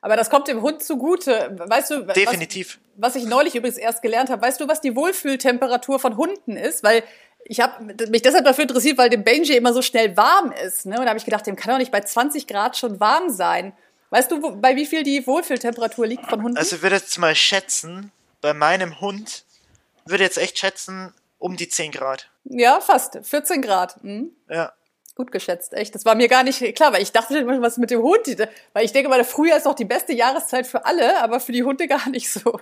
[0.00, 1.56] Aber das kommt dem Hund zugute.
[1.58, 2.78] Weißt du, Definitiv.
[2.94, 6.56] Was, was ich neulich übrigens erst gelernt habe, weißt du, was die Wohlfühltemperatur von Hunden
[6.56, 6.84] ist?
[6.84, 7.02] Weil
[7.44, 10.86] ich habe mich deshalb dafür interessiert, weil dem Benji immer so schnell warm ist.
[10.86, 10.98] Ne?
[10.98, 13.72] Und da habe ich gedacht, dem kann doch nicht bei 20 Grad schon warm sein.
[14.10, 16.58] Weißt du, wo, bei wie viel die Wohlfühltemperatur liegt von Hunden?
[16.58, 19.44] Also ich würde jetzt mal schätzen, bei meinem Hund
[20.04, 22.30] würde jetzt echt schätzen, um die 10 Grad.
[22.44, 23.18] Ja, fast.
[23.22, 24.02] 14 Grad.
[24.04, 24.32] Mhm.
[24.48, 24.72] Ja.
[25.14, 25.94] Gut geschätzt, echt.
[25.94, 28.26] Das war mir gar nicht klar, weil ich dachte immer, was mit dem Hund.
[28.72, 31.52] Weil ich denke mal, der Frühjahr ist doch die beste Jahreszeit für alle, aber für
[31.52, 32.60] die Hunde gar nicht so.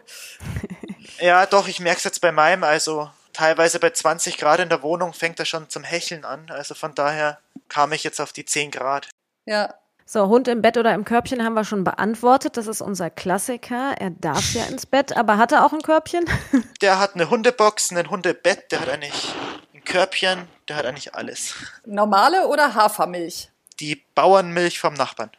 [1.21, 2.64] Ja, doch, ich merke es jetzt bei meinem.
[2.64, 6.51] Also teilweise bei 20 Grad in der Wohnung fängt er schon zum Hecheln an.
[6.51, 7.38] Also von daher
[7.69, 9.09] kam ich jetzt auf die 10 Grad.
[9.47, 9.75] Ja.
[10.07, 12.57] So, Hund im Bett oder im Körbchen haben wir schon beantwortet.
[12.57, 13.95] Das ist unser Klassiker.
[13.97, 16.25] Er darf ja ins Bett, aber hat er auch ein Körbchen?
[16.81, 19.33] Der hat eine Hundebox, ein Hundebett, der hat eigentlich
[19.73, 21.55] ein Körbchen, der hat eigentlich alles.
[21.85, 23.51] Normale oder Hafermilch?
[23.79, 25.31] Die Bauernmilch vom Nachbarn.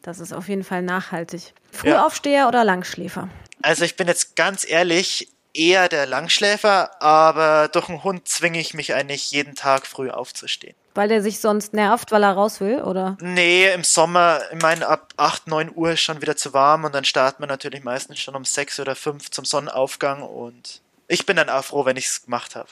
[0.00, 1.52] Das ist auf jeden Fall nachhaltig.
[1.72, 2.48] Frühaufsteher ja.
[2.48, 3.28] oder Langschläfer?
[3.60, 8.74] Also ich bin jetzt ganz ehrlich, eher der Langschläfer, aber durch einen Hund zwinge ich
[8.74, 10.74] mich eigentlich jeden Tag früh aufzustehen.
[10.94, 13.18] Weil der sich sonst nervt, weil er raus will, oder?
[13.20, 16.94] Nee, im Sommer, ich meine, ab 8, 9 Uhr ist schon wieder zu warm und
[16.94, 21.36] dann starten wir natürlich meistens schon um 6 oder 5 zum Sonnenaufgang und ich bin
[21.36, 22.68] dann auch froh, wenn ich es gemacht habe.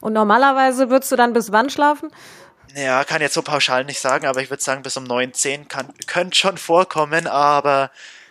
[0.00, 2.10] Und normalerweise würdest du dann bis wann schlafen?
[2.76, 5.68] Ja, kann jetzt so pauschal nicht sagen, aber ich würde sagen, bis um 9, 10
[5.68, 7.90] kann, könnte schon vorkommen, aber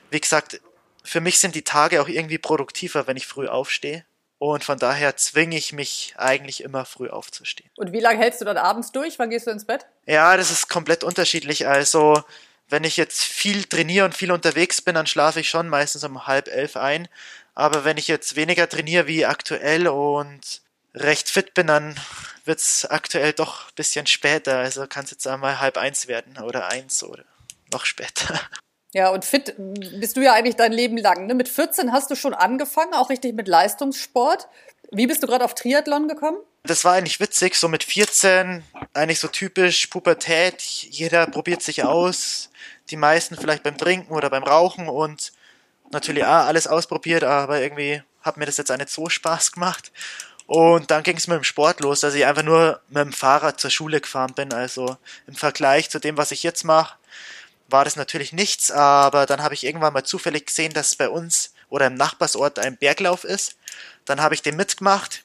[0.09, 0.59] wie gesagt,
[1.03, 4.05] für mich sind die Tage auch irgendwie produktiver, wenn ich früh aufstehe.
[4.39, 7.69] Und von daher zwinge ich mich eigentlich immer früh aufzustehen.
[7.77, 9.17] Und wie lange hältst du dann abends durch?
[9.17, 9.85] Wann gehst du ins Bett?
[10.05, 11.65] Ja, das ist komplett unterschiedlich.
[11.65, 12.21] Also,
[12.67, 16.27] wenn ich jetzt viel trainiere und viel unterwegs bin, dann schlafe ich schon meistens um
[16.27, 17.07] halb elf ein.
[17.55, 20.61] Aber wenn ich jetzt weniger trainiere wie aktuell und
[20.93, 21.95] recht fit bin, dann
[22.43, 24.57] wird es aktuell doch ein bisschen später.
[24.57, 27.23] Also kann es jetzt einmal halb eins werden oder eins oder
[27.71, 28.41] noch später.
[28.93, 31.25] Ja, und fit bist du ja eigentlich dein Leben lang.
[31.25, 31.33] Ne?
[31.33, 34.47] Mit 14 hast du schon angefangen, auch richtig mit Leistungssport.
[34.91, 36.37] Wie bist du gerade auf Triathlon gekommen?
[36.61, 40.61] Das war eigentlich witzig, so mit 14, eigentlich so typisch Pubertät.
[40.61, 42.51] Jeder probiert sich aus.
[42.91, 45.33] Die meisten vielleicht beim Trinken oder beim Rauchen und
[45.91, 49.91] natürlich ah, alles ausprobiert, aber irgendwie hat mir das jetzt auch nicht so Spaß gemacht.
[50.45, 53.59] Und dann ging es mit dem Sport los, dass ich einfach nur mit dem Fahrrad
[53.59, 54.53] zur Schule gefahren bin.
[54.53, 56.97] Also im Vergleich zu dem, was ich jetzt mache,
[57.73, 61.53] war das natürlich nichts, aber dann habe ich irgendwann mal zufällig gesehen, dass bei uns
[61.69, 63.55] oder im Nachbarsort ein Berglauf ist.
[64.05, 65.23] Dann habe ich den mitgemacht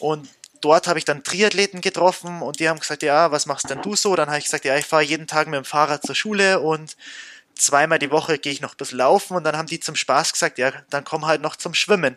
[0.00, 0.26] und
[0.62, 3.94] dort habe ich dann Triathleten getroffen und die haben gesagt, ja, was machst denn du
[3.94, 4.16] so?
[4.16, 6.96] Dann habe ich gesagt, ja, ich fahre jeden Tag mit dem Fahrrad zur Schule und
[7.54, 10.32] zweimal die Woche gehe ich noch ein bisschen laufen und dann haben die zum Spaß
[10.32, 12.16] gesagt, ja, dann komm halt noch zum Schwimmen.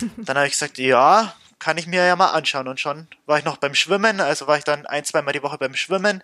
[0.16, 3.44] Dann habe ich gesagt, ja, kann ich mir ja mal anschauen und schon war ich
[3.44, 6.22] noch beim Schwimmen, also war ich dann ein, zweimal die Woche beim Schwimmen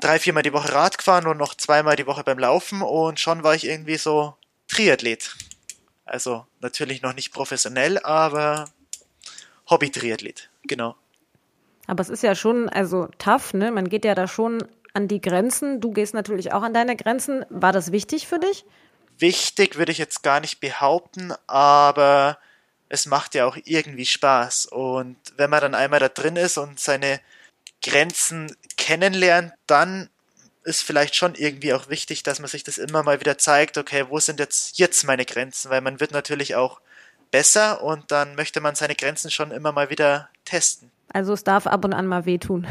[0.00, 3.42] drei, viermal die Woche Rad gefahren und noch zweimal die Woche beim Laufen und schon
[3.42, 4.36] war ich irgendwie so
[4.68, 5.34] Triathlet.
[6.04, 8.70] Also natürlich noch nicht professionell, aber
[9.68, 10.96] Hobby-Triathlet, genau.
[11.86, 13.70] Aber es ist ja schon, also tough, ne?
[13.70, 15.80] Man geht ja da schon an die Grenzen.
[15.80, 17.44] Du gehst natürlich auch an deine Grenzen.
[17.48, 18.64] War das wichtig für dich?
[19.18, 22.38] Wichtig würde ich jetzt gar nicht behaupten, aber
[22.88, 24.66] es macht ja auch irgendwie Spaß.
[24.66, 27.20] Und wenn man dann einmal da drin ist und seine
[27.82, 28.54] Grenzen
[28.88, 30.08] kennenlernt, dann
[30.64, 34.06] ist vielleicht schon irgendwie auch wichtig, dass man sich das immer mal wieder zeigt, okay,
[34.08, 35.70] wo sind jetzt, jetzt meine Grenzen?
[35.70, 36.80] Weil man wird natürlich auch
[37.30, 40.90] besser und dann möchte man seine Grenzen schon immer mal wieder testen.
[41.12, 42.66] Also es darf ab und an mal wehtun.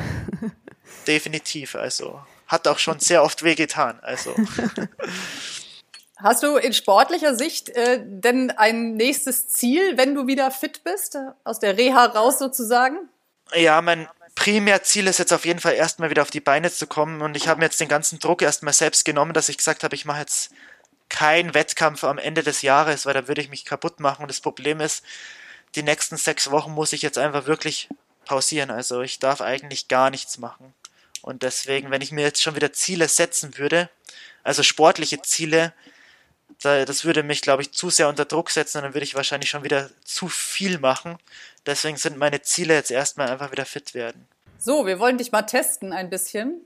[1.07, 4.35] Definitiv, also hat auch schon sehr oft wehgetan, also.
[6.17, 11.15] Hast du in sportlicher Sicht äh, denn ein nächstes Ziel, wenn du wieder fit bist,
[11.43, 12.97] aus der Reha raus sozusagen?
[13.53, 17.23] Ja, mein Primärziel ist jetzt auf jeden Fall erstmal wieder auf die Beine zu kommen.
[17.23, 19.95] Und ich habe mir jetzt den ganzen Druck erstmal selbst genommen, dass ich gesagt habe,
[19.95, 20.51] ich mache jetzt
[21.09, 24.21] keinen Wettkampf am Ende des Jahres, weil da würde ich mich kaputt machen.
[24.21, 25.03] Und das Problem ist,
[25.73, 27.89] die nächsten sechs Wochen muss ich jetzt einfach wirklich
[28.25, 30.73] pausieren, also ich darf eigentlich gar nichts machen.
[31.21, 33.89] Und deswegen, wenn ich mir jetzt schon wieder Ziele setzen würde,
[34.43, 35.73] also sportliche Ziele,
[36.61, 39.49] das würde mich, glaube ich, zu sehr unter Druck setzen und dann würde ich wahrscheinlich
[39.49, 41.17] schon wieder zu viel machen.
[41.67, 44.27] Deswegen sind meine Ziele jetzt erstmal einfach wieder fit werden.
[44.57, 46.61] So, wir wollen dich mal testen ein bisschen.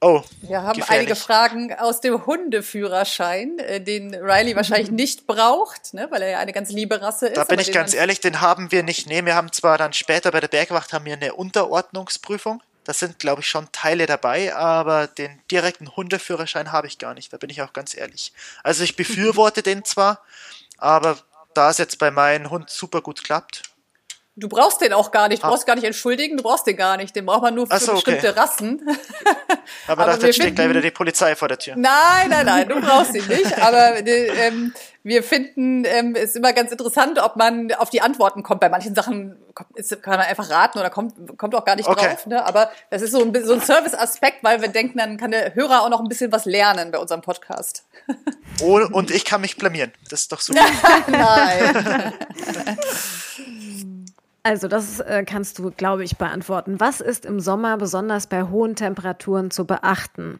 [0.00, 0.22] Oh.
[0.42, 1.08] Wir haben gefährlich.
[1.08, 6.38] einige Fragen aus dem Hundeführerschein, äh, den Riley wahrscheinlich nicht braucht, ne, weil er ja
[6.40, 7.38] eine ganz liebe Rasse ist.
[7.38, 9.08] Da bin ich ganz ehrlich, den haben wir nicht.
[9.08, 12.62] Nee, wir haben zwar dann später bei der Bergwacht haben wir eine Unterordnungsprüfung.
[12.84, 17.32] Da sind, glaube ich, schon Teile dabei, aber den direkten Hundeführerschein habe ich gar nicht.
[17.32, 18.34] Da bin ich auch ganz ehrlich.
[18.62, 20.20] Also ich befürworte den zwar,
[20.76, 21.16] aber
[21.54, 23.62] da es jetzt bei meinem Hund super gut klappt,
[24.36, 25.50] Du brauchst den auch gar nicht, du Ah.
[25.50, 27.14] braucht gar nicht entschuldigen, du brauchst den gar nicht.
[27.14, 28.00] Den braucht man nur für so, okay.
[28.16, 28.82] bestimmte Rassen.
[29.86, 31.74] aber, Aber dachte, steht gleich wieder die Polizei vor der Tür.
[31.76, 33.56] Nein, nein, nein, du brauchst ihn nicht.
[33.62, 38.42] Aber äh, ähm, wir finden ähm, es immer ganz interessant, ob man auf die Antworten
[38.42, 38.60] kommt.
[38.60, 39.36] Bei manchen Sachen
[39.76, 42.08] ist, kann man einfach raten oder kommt, kommt auch gar nicht Okay.
[42.08, 42.26] drauf.
[42.26, 42.44] Ne?
[42.44, 45.82] Aber das ist so ein, so ein Service-Aspekt, weil wir denken, dann kann der Hörer
[45.82, 47.84] auch noch ein bisschen was lernen bei unserem Podcast.
[48.62, 49.92] Oh, und ich kann mich blamieren.
[50.10, 50.60] Das ist doch super.
[51.06, 52.12] Nein.
[54.46, 56.78] Also das äh, kannst du, glaube ich, beantworten.
[56.78, 60.38] Was ist im Sommer besonders bei hohen Temperaturen zu beachten?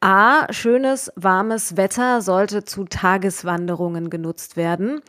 [0.00, 0.50] A.
[0.52, 5.02] Schönes, warmes Wetter sollte zu Tageswanderungen genutzt werden.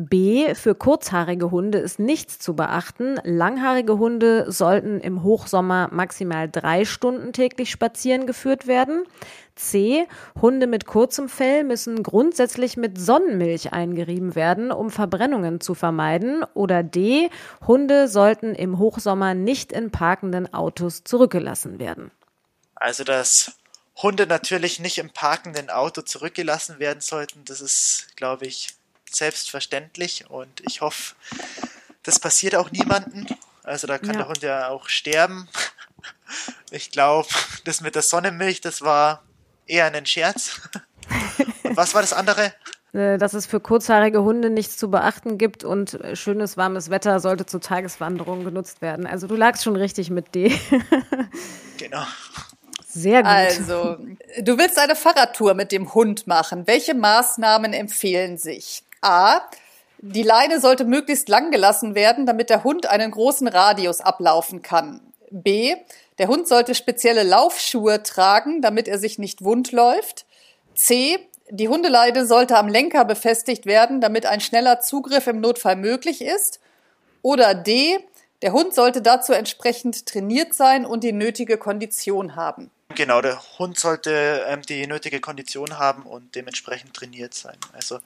[0.00, 0.54] B.
[0.54, 3.18] Für kurzhaarige Hunde ist nichts zu beachten.
[3.24, 9.02] Langhaarige Hunde sollten im Hochsommer maximal drei Stunden täglich spazieren geführt werden.
[9.56, 10.06] C.
[10.40, 16.44] Hunde mit kurzem Fell müssen grundsätzlich mit Sonnenmilch eingerieben werden, um Verbrennungen zu vermeiden.
[16.54, 17.28] Oder D.
[17.66, 22.12] Hunde sollten im Hochsommer nicht in parkenden Autos zurückgelassen werden.
[22.76, 23.58] Also, dass
[24.00, 28.77] Hunde natürlich nicht im parkenden Auto zurückgelassen werden sollten, das ist, glaube ich,
[29.16, 31.14] selbstverständlich und ich hoffe,
[32.02, 33.26] das passiert auch niemanden.
[33.62, 34.18] Also da kann Ja.
[34.18, 35.48] der Hund ja auch sterben.
[36.70, 37.28] Ich glaube,
[37.64, 39.22] das mit der Sonnenmilch, das war
[39.66, 40.60] eher ein Scherz.
[41.62, 42.52] Und was war das andere?
[42.92, 47.44] Äh, Dass es für kurzhaarige Hunde nichts zu beachten gibt und schönes warmes Wetter sollte
[47.46, 49.06] zu Tageswanderungen genutzt werden.
[49.06, 50.58] Also du lagst schon richtig mit D.
[51.78, 52.04] Genau.
[52.86, 53.30] Sehr gut.
[53.30, 53.98] Also,
[54.40, 56.66] du willst eine Fahrradtour mit dem Hund machen.
[56.66, 58.82] Welche Maßnahmen empfehlen sich?
[59.00, 59.40] A.
[59.98, 65.00] Die Leine sollte möglichst lang gelassen werden, damit der Hund einen großen Radius ablaufen kann.
[65.30, 65.74] B.
[66.18, 70.26] Der Hund sollte spezielle Laufschuhe tragen, damit er sich nicht wund läuft.
[70.74, 71.18] C.
[71.50, 76.60] Die Hundeleine sollte am Lenker befestigt werden, damit ein schneller Zugriff im Notfall möglich ist.
[77.22, 77.98] Oder D.
[78.42, 82.70] Der Hund sollte dazu entsprechend trainiert sein und die nötige Kondition haben.
[82.94, 87.56] Genau, der Hund sollte ähm, die nötige Kondition haben und dementsprechend trainiert sein.
[87.72, 87.98] Also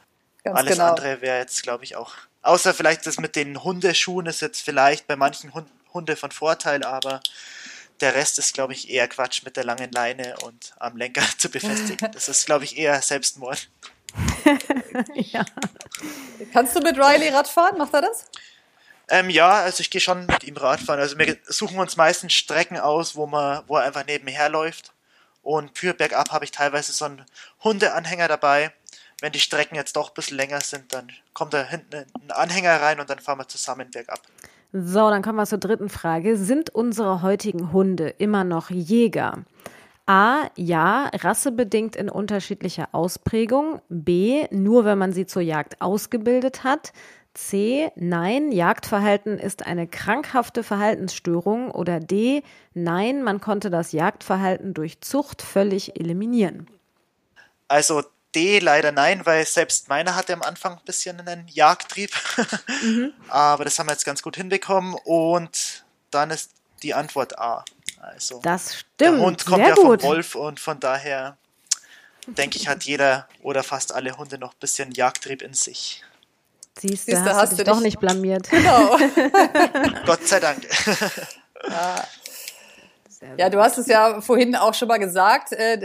[0.45, 0.91] Ganz alles genau.
[0.91, 2.15] andere wäre jetzt, glaube ich, auch.
[2.43, 6.83] Außer vielleicht das mit den Hundeschuhen ist jetzt vielleicht bei manchen Hund, Hunde von Vorteil,
[6.85, 7.21] aber
[8.01, 11.51] der Rest ist, glaube ich, eher Quatsch mit der langen Leine und am Lenker zu
[11.51, 12.11] befestigen.
[12.13, 13.69] Das ist, glaube ich, eher Selbstmord.
[15.15, 15.45] ja.
[16.53, 17.79] Kannst du mit Riley Radfahren?
[17.79, 18.27] Macht er das?
[19.09, 21.01] Ähm, ja, also ich gehe schon mit ihm Radfahren.
[21.01, 24.93] Also wir suchen uns meistens Strecken aus, wo man, wo er einfach nebenher läuft.
[25.43, 27.25] Und für bergab habe ich teilweise so einen
[27.63, 28.73] Hundeanhänger dabei.
[29.23, 32.83] Wenn die Strecken jetzt doch ein bisschen länger sind, dann kommt da hinten ein Anhänger
[32.83, 34.21] rein und dann fahren wir zusammen bergab.
[34.73, 36.37] So, dann kommen wir zur dritten Frage.
[36.37, 39.45] Sind unsere heutigen Hunde immer noch Jäger?
[40.07, 40.49] A.
[40.57, 43.81] Ja, rassebedingt in unterschiedlicher Ausprägung.
[43.89, 44.49] B.
[44.51, 46.93] Nur wenn man sie zur Jagd ausgebildet hat.
[47.33, 47.93] C.
[47.95, 51.71] Nein, Jagdverhalten ist eine krankhafte Verhaltensstörung.
[51.71, 52.43] Oder D.
[52.75, 56.67] Nein, man konnte das Jagdverhalten durch Zucht völlig eliminieren.
[57.69, 58.03] Also
[58.35, 62.11] D leider nein, weil selbst meiner hatte am Anfang ein bisschen einen Jagdtrieb.
[63.29, 64.95] Aber das haben wir jetzt ganz gut hinbekommen.
[65.05, 67.65] Und dann ist die Antwort A.
[68.01, 69.21] Also Das der stimmt.
[69.21, 70.01] Hund kommt Sehr ja gut.
[70.03, 71.37] vom Wolf und von daher
[72.27, 76.03] denke ich, hat jeder oder fast alle Hunde noch ein bisschen Jagdtrieb in sich.
[76.79, 78.49] Siehst du, hast, hast du dich doch nicht blamiert.
[78.49, 78.97] Genau.
[80.07, 80.67] Gott sei Dank.
[83.39, 85.79] Ja, du hast es ja vorhin auch schon mal gesagt, äh,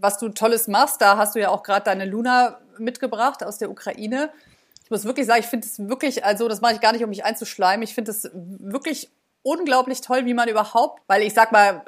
[0.00, 1.00] was du Tolles machst.
[1.00, 4.30] Da hast du ja auch gerade deine Luna mitgebracht aus der Ukraine.
[4.84, 7.10] Ich muss wirklich sagen, ich finde es wirklich, also das mache ich gar nicht, um
[7.10, 7.82] mich einzuschleimen.
[7.82, 9.10] Ich finde es wirklich
[9.42, 11.84] unglaublich toll, wie man überhaupt, weil ich sag mal,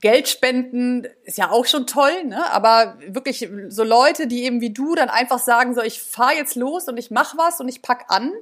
[0.00, 2.50] Geld spenden ist ja auch schon toll, ne?
[2.52, 6.56] aber wirklich so Leute, die eben wie du dann einfach sagen, so ich fahre jetzt
[6.56, 8.32] los und ich mache was und ich pack an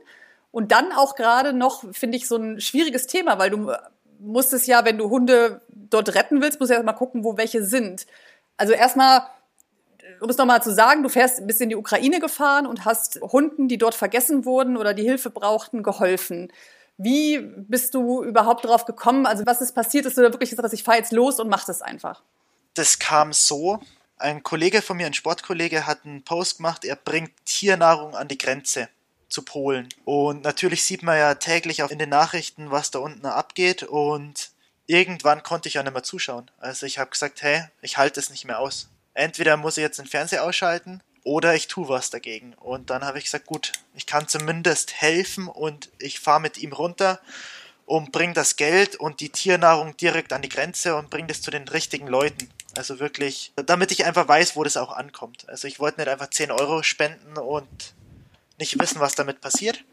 [0.53, 3.73] und dann auch gerade noch, finde ich, so ein schwieriges Thema, weil du
[4.21, 7.37] musst es ja, wenn du Hunde dort retten willst, musst du erst mal gucken, wo
[7.37, 8.07] welche sind.
[8.59, 9.23] Also erstmal,
[10.21, 13.69] um es nochmal zu sagen, du fährst bist in die Ukraine gefahren und hast Hunden,
[13.69, 16.53] die dort vergessen wurden oder die Hilfe brauchten, geholfen.
[16.99, 19.25] Wie bist du überhaupt drauf gekommen?
[19.25, 21.49] Also was ist passiert, dass du da wirklich gesagt hast, ich fahre jetzt los und
[21.49, 22.23] mach das einfach?
[22.75, 23.81] Das kam so.
[24.19, 28.37] Ein Kollege von mir, ein Sportkollege, hat einen Post gemacht, er bringt Tiernahrung an die
[28.37, 28.89] Grenze
[29.29, 29.89] zu Polen.
[30.05, 33.85] Und natürlich sieht man ja täglich auch in den Nachrichten, was da unten abgeht.
[33.85, 34.51] Und
[34.89, 36.51] irgendwann konnte ich ja nicht mehr zuschauen.
[36.59, 38.89] Also ich habe gesagt, hey, ich halte es nicht mehr aus.
[39.15, 42.55] Entweder muss ich jetzt den Fernseher ausschalten oder ich tue was dagegen.
[42.55, 46.73] Und dann habe ich gesagt, gut, ich kann zumindest helfen und ich fahre mit ihm
[46.73, 47.21] runter
[47.85, 51.51] und bringe das Geld und die Tiernahrung direkt an die Grenze und bringe das zu
[51.51, 52.49] den richtigen Leuten.
[52.77, 55.49] Also wirklich, damit ich einfach weiß, wo das auch ankommt.
[55.49, 57.95] Also ich wollte nicht einfach 10 Euro spenden und
[58.59, 59.85] nicht wissen, was damit passiert.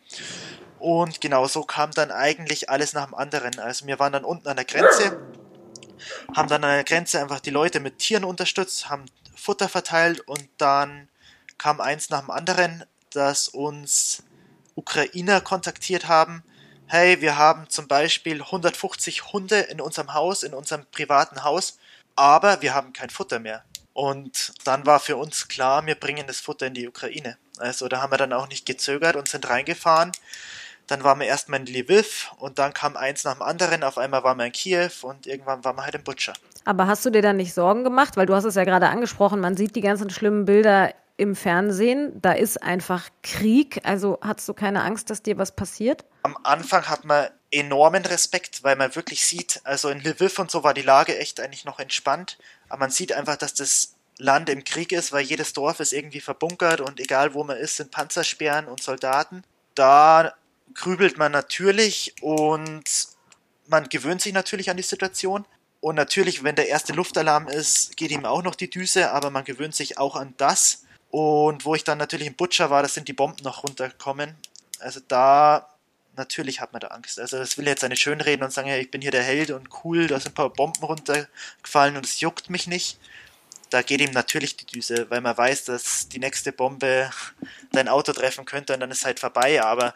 [0.80, 3.60] Und genau so kam dann eigentlich alles nach dem anderen.
[3.60, 5.20] Also wir waren dann unten an der Grenze,
[6.36, 9.06] haben dann an der Grenze einfach die Leute mit Tieren unterstützt, haben
[9.36, 11.10] Futter verteilt und dann
[11.58, 14.24] kam eins nach dem anderen, dass uns
[14.76, 16.44] Ukrainer kontaktiert haben.
[16.88, 21.80] Hey, wir haben zum Beispiel 150 Hunde in unserem Haus, in unserem privaten Haus,
[22.16, 23.64] aber wir haben kein Futter mehr.
[23.94, 27.38] Und dann war für uns klar, wir bringen das Futter in die Ukraine.
[27.58, 30.12] Also da haben wir dann auch nicht gezögert und sind reingefahren.
[30.88, 33.84] Dann waren wir erstmal in Lviv und dann kam eins nach dem anderen.
[33.84, 36.34] Auf einmal waren wir in Kiew und irgendwann waren wir halt in Butcher.
[36.64, 38.18] Aber hast du dir dann nicht Sorgen gemacht?
[38.18, 42.22] Weil du hast es ja gerade angesprochen, man sieht die ganzen schlimmen Bilder im Fernsehen.
[42.22, 43.80] Da ist einfach Krieg.
[43.84, 46.06] Also hattest du keine Angst, dass dir was passiert?
[46.24, 50.64] Am Anfang hat man enormen Respekt, weil man wirklich sieht, also in Lviv und so
[50.64, 52.38] war die Lage echt eigentlich noch entspannt.
[52.68, 56.22] Aber man sieht einfach, dass das Land im Krieg ist, weil jedes Dorf ist irgendwie
[56.22, 59.44] verbunkert und egal wo man ist, sind Panzersperren und Soldaten.
[59.74, 60.34] Da
[60.76, 62.84] grübelt man natürlich und
[63.68, 65.46] man gewöhnt sich natürlich an die Situation.
[65.82, 69.44] Und natürlich, wenn der erste Luftalarm ist, geht ihm auch noch die Düse, aber man
[69.44, 70.84] gewöhnt sich auch an das.
[71.10, 74.36] Und wo ich dann natürlich im Butcher war, da sind die Bomben noch runtergekommen.
[74.80, 75.70] Also da,
[76.16, 77.20] natürlich hat man da Angst.
[77.20, 79.70] Also das will jetzt eine schönreden und sagen, ja, ich bin hier der Held und
[79.84, 83.00] cool, da sind ein paar Bomben runtergefallen und es juckt mich nicht.
[83.70, 87.10] Da geht ihm natürlich die Düse, weil man weiß, dass die nächste Bombe
[87.72, 89.62] dein Auto treffen könnte und dann ist halt vorbei.
[89.62, 89.94] Aber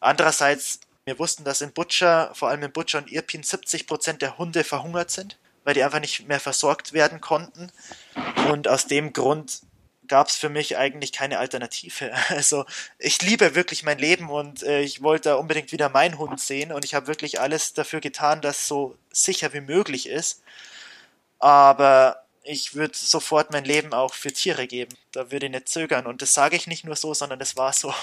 [0.00, 4.38] Andererseits, wir wussten, dass in Butcher, vor allem in Butcher und Irpin, 70 Prozent der
[4.38, 7.70] Hunde verhungert sind, weil die einfach nicht mehr versorgt werden konnten.
[8.50, 9.60] Und aus dem Grund
[10.10, 12.12] gab es für mich eigentlich keine Alternative.
[12.28, 12.66] Also
[12.98, 16.84] ich liebe wirklich mein Leben und äh, ich wollte unbedingt wieder meinen Hund sehen und
[16.84, 20.42] ich habe wirklich alles dafür getan, dass so sicher wie möglich ist.
[21.38, 24.96] Aber ich würde sofort mein Leben auch für Tiere geben.
[25.12, 26.06] Da würde ich nicht zögern.
[26.06, 27.94] Und das sage ich nicht nur so, sondern das war so.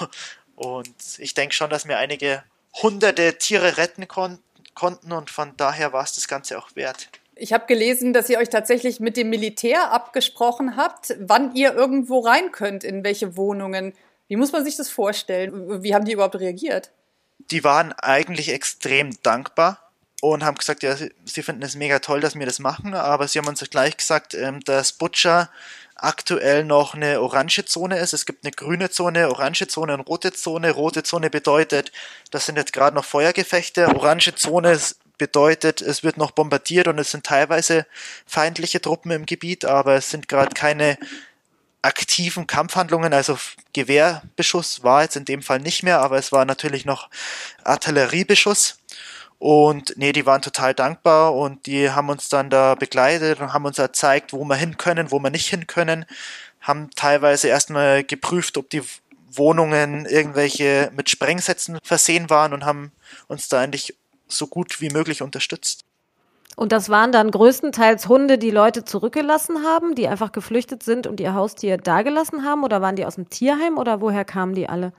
[0.58, 2.42] Und ich denke schon, dass mir einige
[2.82, 4.38] hunderte Tiere retten kon
[4.74, 7.08] konnten und von daher war es das Ganze auch wert.
[7.34, 12.20] Ich habe gelesen, dass ihr euch tatsächlich mit dem Militär abgesprochen habt, wann ihr irgendwo
[12.20, 13.92] rein könnt, in welche Wohnungen.
[14.28, 15.82] Wie muss man sich das vorstellen?
[15.82, 16.90] Wie haben die überhaupt reagiert?
[17.50, 19.87] Die waren eigentlich extrem dankbar
[20.20, 23.38] und haben gesagt, ja, sie finden es mega toll, dass wir das machen, aber sie
[23.38, 25.50] haben uns gleich gesagt, ähm, dass Butcher
[25.94, 28.12] aktuell noch eine orange Zone ist.
[28.12, 30.70] Es gibt eine grüne Zone, orange Zone und rote Zone.
[30.70, 31.92] Rote Zone bedeutet,
[32.30, 33.88] das sind jetzt gerade noch Feuergefechte.
[33.88, 34.78] Orange Zone
[35.18, 37.84] bedeutet, es wird noch bombardiert und es sind teilweise
[38.26, 40.96] feindliche Truppen im Gebiet, aber es sind gerade keine
[41.82, 43.38] aktiven Kampfhandlungen, also
[43.72, 47.08] Gewehrbeschuss war jetzt in dem Fall nicht mehr, aber es war natürlich noch
[47.64, 48.78] Artilleriebeschuss.
[49.38, 53.64] Und nee, die waren total dankbar und die haben uns dann da begleitet und haben
[53.64, 56.06] uns gezeigt, wo wir hin können, wo wir nicht hin können.
[56.60, 58.82] Haben teilweise erstmal geprüft, ob die
[59.30, 62.90] Wohnungen irgendwelche mit Sprengsätzen versehen waren und haben
[63.28, 65.84] uns da eigentlich so gut wie möglich unterstützt.
[66.56, 71.20] Und das waren dann größtenteils Hunde, die Leute zurückgelassen haben, die einfach geflüchtet sind und
[71.20, 72.64] ihr Haustier dagelassen haben?
[72.64, 74.92] Oder waren die aus dem Tierheim oder woher kamen die alle?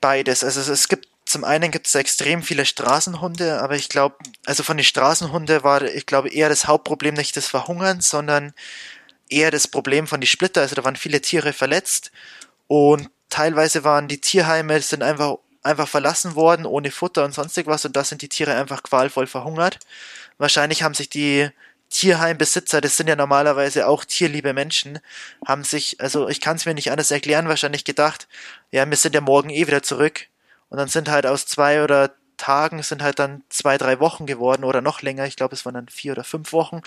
[0.00, 0.44] Beides.
[0.44, 4.16] Also es gibt zum einen gibt es extrem viele Straßenhunde, aber ich glaube,
[4.46, 8.52] also von den Straßenhunden war, ich glaube, eher das Hauptproblem nicht das Verhungern, sondern
[9.28, 10.62] eher das Problem von den Splitter.
[10.62, 12.10] Also da waren viele Tiere verletzt
[12.66, 17.84] und teilweise waren die Tierheime sind einfach einfach verlassen worden ohne Futter und sonstig was
[17.84, 19.78] und da sind die Tiere einfach qualvoll verhungert.
[20.38, 21.50] Wahrscheinlich haben sich die
[21.90, 24.98] Tierheimbesitzer, das sind ja normalerweise auch tierliebe Menschen,
[25.46, 28.26] haben sich, also ich kann es mir nicht anders erklären, wahrscheinlich gedacht,
[28.72, 30.28] ja, wir sind ja morgen eh wieder zurück
[30.70, 32.10] und dann sind halt aus zwei oder
[32.40, 35.26] Tagen sind halt dann zwei, drei Wochen geworden oder noch länger.
[35.26, 36.80] Ich glaube, es waren dann vier oder fünf Wochen.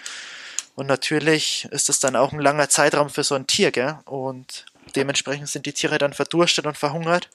[0.75, 3.99] Und natürlich ist das dann auch ein langer Zeitraum für so ein Tier, gell?
[4.05, 4.65] Und
[4.95, 7.29] dementsprechend sind die Tiere dann verdurstet und verhungert.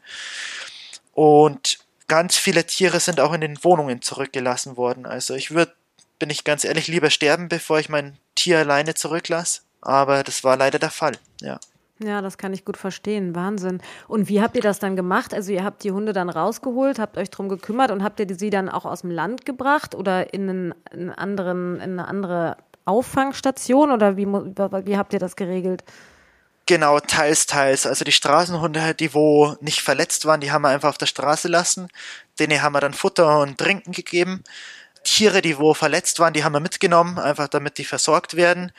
[1.12, 1.78] Und
[2.08, 5.06] ganz viele Tiere sind auch in den Wohnungen zurückgelassen worden.
[5.06, 5.72] Also ich würde,
[6.18, 9.60] bin ich ganz ehrlich, lieber sterben, bevor ich mein Tier alleine zurücklasse.
[9.80, 11.60] Aber das war leider der Fall, ja.
[12.00, 13.34] Ja, das kann ich gut verstehen.
[13.34, 13.80] Wahnsinn.
[14.06, 15.34] Und wie habt ihr das dann gemacht?
[15.34, 18.50] Also ihr habt die Hunde dann rausgeholt, habt euch drum gekümmert und habt ihr sie
[18.50, 23.90] dann auch aus dem Land gebracht oder in einen, einen anderen, in eine andere Auffangstation
[23.90, 25.82] oder wie, wie habt ihr das geregelt?
[26.66, 27.86] Genau, teils, teils.
[27.86, 31.48] Also die Straßenhunde, die wo nicht verletzt waren, die haben wir einfach auf der Straße
[31.48, 31.88] lassen.
[32.38, 34.44] Denen haben wir dann Futter und Trinken gegeben.
[35.02, 38.72] Tiere, die wo verletzt waren, die haben wir mitgenommen, einfach damit die versorgt werden.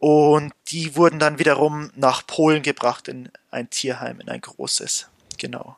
[0.00, 5.08] Und die wurden dann wiederum nach Polen gebracht in ein Tierheim, in ein großes.
[5.38, 5.76] Genau.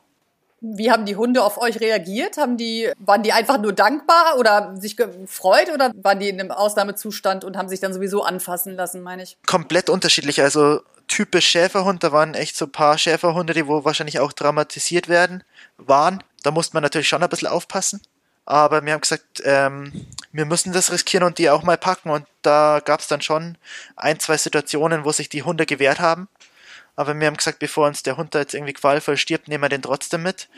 [0.61, 2.37] Wie haben die Hunde auf euch reagiert?
[2.37, 6.53] Haben die, waren die einfach nur dankbar oder sich gefreut oder waren die in einem
[6.53, 9.37] Ausnahmezustand und haben sich dann sowieso anfassen lassen, meine ich?
[9.45, 10.41] Komplett unterschiedlich.
[10.41, 12.05] Also typisch Schäferhund.
[12.05, 15.43] Da waren echt so ein paar Schäferhunde, die wo wahrscheinlich auch dramatisiert werden,
[15.79, 16.23] waren.
[16.45, 18.01] Da musste man natürlich schon ein bisschen aufpassen.
[18.45, 22.11] Aber wir haben gesagt, ähm, wir müssen das riskieren und die auch mal packen.
[22.11, 23.57] Und da gab es dann schon
[23.97, 26.29] ein, zwei Situationen, wo sich die Hunde gewehrt haben.
[26.97, 29.69] Aber wir haben gesagt, bevor uns der Hund da jetzt irgendwie qualvoll stirbt, nehmen wir
[29.69, 30.49] den trotzdem mit.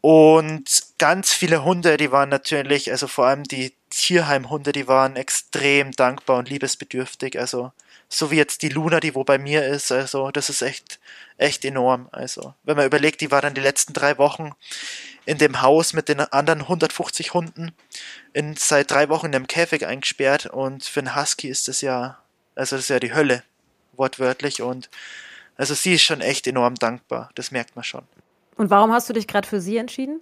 [0.00, 5.92] Und ganz viele Hunde, die waren natürlich, also vor allem die Tierheimhunde, die waren extrem
[5.92, 7.38] dankbar und liebesbedürftig.
[7.38, 7.72] Also
[8.12, 9.90] so wie jetzt die Luna, die wo bei mir ist.
[9.90, 11.00] Also das ist echt,
[11.38, 12.08] echt enorm.
[12.12, 14.52] Also wenn man überlegt, die war dann die letzten drei Wochen
[15.24, 17.72] in dem Haus mit den anderen 150 Hunden
[18.32, 22.18] in, seit drei Wochen in einem Käfig eingesperrt und für einen Husky ist das ja,
[22.54, 23.42] also das ist ja die Hölle,
[23.94, 24.90] wortwörtlich und
[25.56, 28.02] also sie ist schon echt enorm dankbar, das merkt man schon.
[28.56, 30.20] Und warum hast du dich gerade für sie entschieden?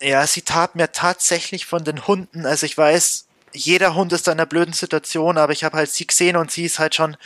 [0.00, 4.32] Ja, sie tat mir tatsächlich von den Hunden, also ich weiß, jeder Hund ist in
[4.32, 7.16] einer blöden Situation, aber ich habe halt sie gesehen und sie ist halt schon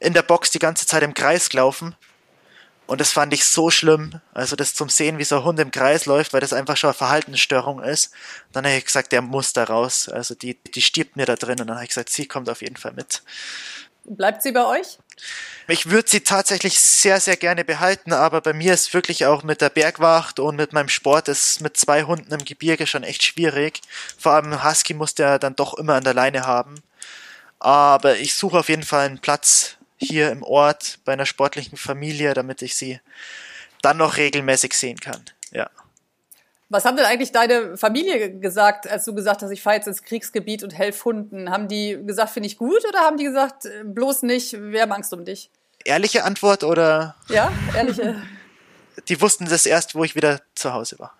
[0.00, 1.94] in der Box die ganze Zeit im Kreis gelaufen.
[2.86, 4.20] Und das fand ich so schlimm.
[4.32, 6.88] Also das zum Sehen, wie so ein Hund im Kreis läuft, weil das einfach schon
[6.88, 8.12] eine Verhaltensstörung ist.
[8.52, 10.08] Dann habe ich gesagt, der muss da raus.
[10.08, 11.60] Also die, die stirbt mir da drin.
[11.60, 13.22] Und dann habe ich gesagt, sie kommt auf jeden Fall mit.
[14.08, 14.98] Bleibt sie bei euch?
[15.68, 19.60] Ich würde sie tatsächlich sehr, sehr gerne behalten, aber bei mir ist wirklich auch mit
[19.60, 23.80] der Bergwacht und mit meinem Sport ist mit zwei Hunden im Gebirge schon echt schwierig.
[24.16, 26.76] Vor allem Husky muss der dann doch immer an der Leine haben.
[27.58, 32.34] Aber ich suche auf jeden Fall einen Platz hier im Ort bei einer sportlichen Familie,
[32.34, 33.00] damit ich sie
[33.82, 35.24] dann noch regelmäßig sehen kann.
[35.50, 35.68] Ja.
[36.68, 40.02] Was haben denn eigentlich deine Familie gesagt, als du gesagt hast, ich fahre jetzt ins
[40.02, 41.50] Kriegsgebiet und helfe Hunden?
[41.50, 44.92] Haben die gesagt, finde ich gut oder haben die gesagt, äh, bloß nicht, wir haben
[44.92, 45.50] Angst um dich?
[45.84, 47.14] Ehrliche Antwort oder?
[47.28, 48.20] Ja, ehrliche.
[49.08, 51.14] die wussten das erst, wo ich wieder zu Hause war.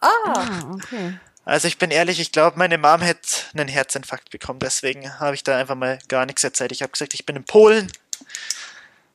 [0.00, 1.18] Ah, ah okay.
[1.44, 4.60] Also ich bin ehrlich, ich glaube, meine Mom hätte einen Herzinfarkt bekommen.
[4.60, 6.72] Deswegen habe ich da einfach mal gar nichts erzählt.
[6.72, 7.90] Ich habe gesagt, ich bin in Polen.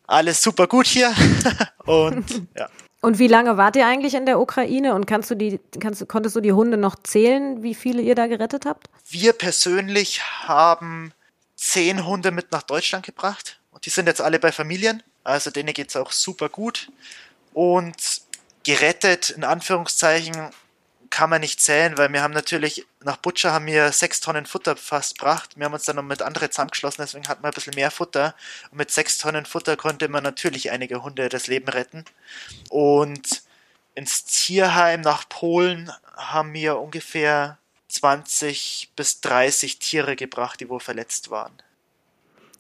[0.07, 1.13] Alles super gut hier.
[1.85, 2.69] und ja.
[3.01, 6.35] Und wie lange wart ihr eigentlich in der Ukraine und kannst du die, kannst, konntest
[6.35, 8.87] du die Hunde noch zählen, wie viele ihr da gerettet habt?
[9.07, 11.13] Wir persönlich haben
[11.55, 15.73] zehn Hunde mit nach Deutschland gebracht und die sind jetzt alle bei Familien, also denen
[15.73, 16.89] geht es auch super gut.
[17.53, 17.95] Und
[18.63, 20.49] gerettet, in Anführungszeichen,
[21.09, 24.75] kann man nicht zählen, weil wir haben natürlich, nach Butcher haben wir sechs Tonnen Futter
[24.75, 25.51] fast gebracht.
[25.55, 28.35] Wir haben uns dann noch mit anderen zusammengeschlossen, deswegen hatten wir ein bisschen mehr Futter.
[28.71, 32.05] Und mit sechs Tonnen Futter konnte man natürlich einige Hunde das Leben retten.
[32.69, 33.43] Und
[33.95, 37.57] ins Tierheim nach Polen haben wir ungefähr
[37.89, 41.53] 20 bis 30 Tiere gebracht, die wohl verletzt waren.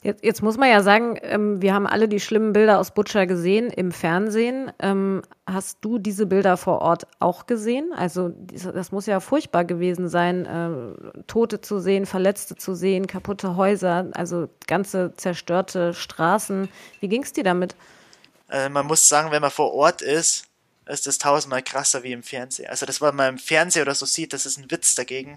[0.03, 3.25] Jetzt, jetzt, muss man ja sagen, ähm, wir haben alle die schlimmen Bilder aus Butcher
[3.25, 4.71] gesehen im Fernsehen.
[4.79, 7.91] Ähm, hast du diese Bilder vor Ort auch gesehen?
[7.95, 13.55] Also das muss ja furchtbar gewesen sein, äh, Tote zu sehen, Verletzte zu sehen, kaputte
[13.55, 16.69] Häuser, also ganze zerstörte Straßen.
[16.99, 17.75] Wie ging es dir damit?
[18.49, 20.45] Äh, man muss sagen, wenn man vor Ort ist,
[20.85, 22.69] ist das tausendmal krasser wie im Fernsehen.
[22.69, 25.35] Also das, was man im Fernsehen oder so sieht, das ist ein Witz dagegen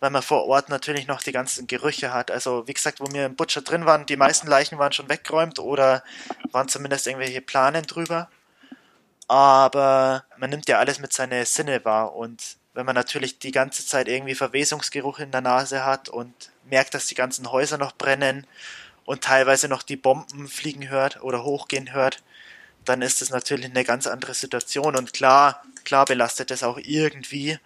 [0.00, 2.30] weil man vor Ort natürlich noch die ganzen Gerüche hat.
[2.30, 5.58] Also wie gesagt, wo wir im Butcher drin waren, die meisten Leichen waren schon weggeräumt
[5.58, 6.02] oder
[6.52, 8.28] waren zumindest irgendwelche Planen drüber.
[9.28, 13.86] Aber man nimmt ja alles mit seinen Sinne wahr und wenn man natürlich die ganze
[13.86, 16.34] Zeit irgendwie Verwesungsgeruch in der Nase hat und
[16.66, 18.46] merkt, dass die ganzen Häuser noch brennen
[19.06, 22.22] und teilweise noch die Bomben fliegen hört oder hochgehen hört,
[22.84, 27.58] dann ist es natürlich eine ganz andere Situation und klar, klar belastet es auch irgendwie,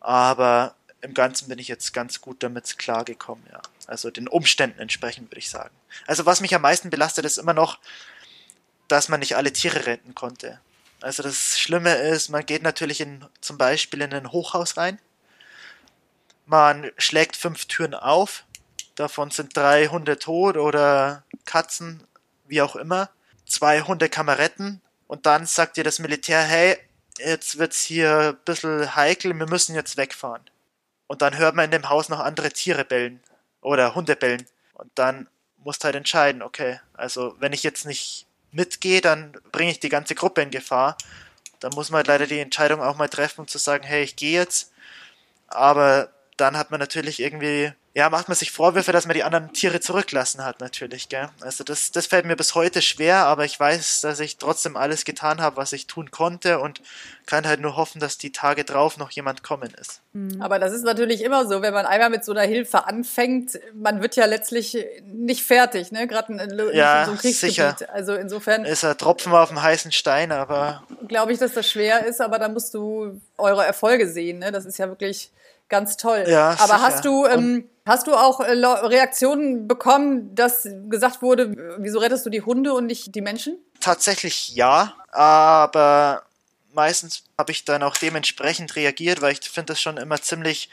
[0.00, 3.60] aber im Ganzen bin ich jetzt ganz gut damit klargekommen, ja.
[3.86, 5.74] Also den Umständen entsprechend würde ich sagen.
[6.06, 7.78] Also was mich am meisten belastet, ist immer noch,
[8.88, 10.60] dass man nicht alle Tiere retten konnte.
[11.00, 14.98] Also das Schlimme ist, man geht natürlich in, zum Beispiel in ein Hochhaus rein.
[16.46, 18.44] Man schlägt fünf Türen auf.
[18.96, 22.02] Davon sind drei Hunde tot oder Katzen,
[22.46, 23.10] wie auch immer.
[23.46, 24.80] Zwei Hunde kann man retten.
[25.06, 26.76] Und dann sagt dir das Militär, hey,
[27.18, 30.42] jetzt wird's hier ein bisschen heikel, wir müssen jetzt wegfahren.
[31.08, 33.20] Und dann hört man in dem Haus noch andere Tiere bellen
[33.60, 34.46] oder Hunde bellen.
[34.74, 39.70] Und dann musst du halt entscheiden, okay, also wenn ich jetzt nicht mitgehe, dann bringe
[39.70, 40.96] ich die ganze Gruppe in Gefahr.
[41.60, 44.14] Dann muss man halt leider die Entscheidung auch mal treffen, um zu sagen, hey, ich
[44.14, 44.72] gehe jetzt.
[45.48, 49.52] Aber dann hat man natürlich irgendwie, ja, macht man sich Vorwürfe, dass man die anderen
[49.52, 51.30] Tiere zurücklassen hat, natürlich, gell?
[51.40, 55.04] Also das, das fällt mir bis heute schwer, aber ich weiß, dass ich trotzdem alles
[55.04, 56.80] getan habe, was ich tun konnte und
[57.26, 60.00] kann halt nur hoffen, dass die Tage drauf noch jemand kommen ist.
[60.12, 60.40] Mhm.
[60.40, 64.00] Aber das ist natürlich immer so, wenn man einmal mit so einer Hilfe anfängt, man
[64.00, 66.06] wird ja letztlich nicht fertig, ne?
[66.06, 67.54] Gerade in, in, ja, in so einem Kriegsgebiet.
[67.56, 67.76] Sicher.
[67.92, 72.06] Also insofern ist ein Tropfen auf dem heißen Stein, aber glaube ich, dass das schwer
[72.06, 74.52] ist, aber da musst du eure Erfolge sehen, ne?
[74.52, 75.32] Das ist ja wirklich
[75.68, 76.24] ganz toll.
[76.28, 76.82] Ja, aber sicher.
[76.82, 82.30] hast du ähm, hast du auch äh, Reaktionen bekommen, dass gesagt wurde, wieso rettest du
[82.30, 83.58] die Hunde und nicht die Menschen?
[83.80, 86.22] Tatsächlich ja, aber
[86.72, 90.68] meistens habe ich dann auch dementsprechend reagiert, weil ich finde das schon immer ziemlich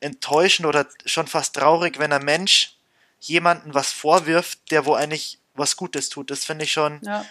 [0.00, 2.76] enttäuschend oder schon fast traurig, wenn ein Mensch
[3.20, 6.30] jemanden was vorwirft, der wo eigentlich was Gutes tut.
[6.30, 7.24] Das finde ich schon, Ja.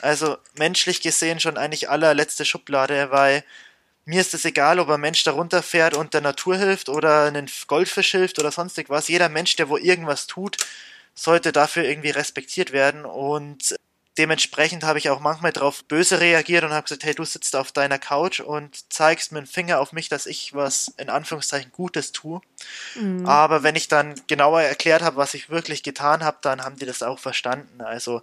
[0.00, 3.42] also menschlich gesehen schon eigentlich allerletzte Schublade, weil
[4.08, 7.46] mir ist es egal, ob ein Mensch da runterfährt und der Natur hilft oder einen
[7.66, 9.08] Goldfisch hilft oder sonstig was.
[9.08, 10.56] Jeder Mensch, der wo irgendwas tut,
[11.14, 13.76] sollte dafür irgendwie respektiert werden und
[14.16, 17.70] dementsprechend habe ich auch manchmal drauf böse reagiert und habe gesagt, hey, du sitzt auf
[17.70, 22.10] deiner Couch und zeigst mit dem Finger auf mich, dass ich was in Anführungszeichen Gutes
[22.12, 22.40] tue.
[23.26, 26.86] Aber wenn ich dann genauer erklärt habe, was ich wirklich getan habe, dann haben die
[26.86, 27.82] das auch verstanden.
[27.82, 28.22] Also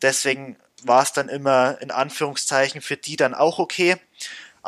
[0.00, 3.96] deswegen war es dann immer in Anführungszeichen für die dann auch okay.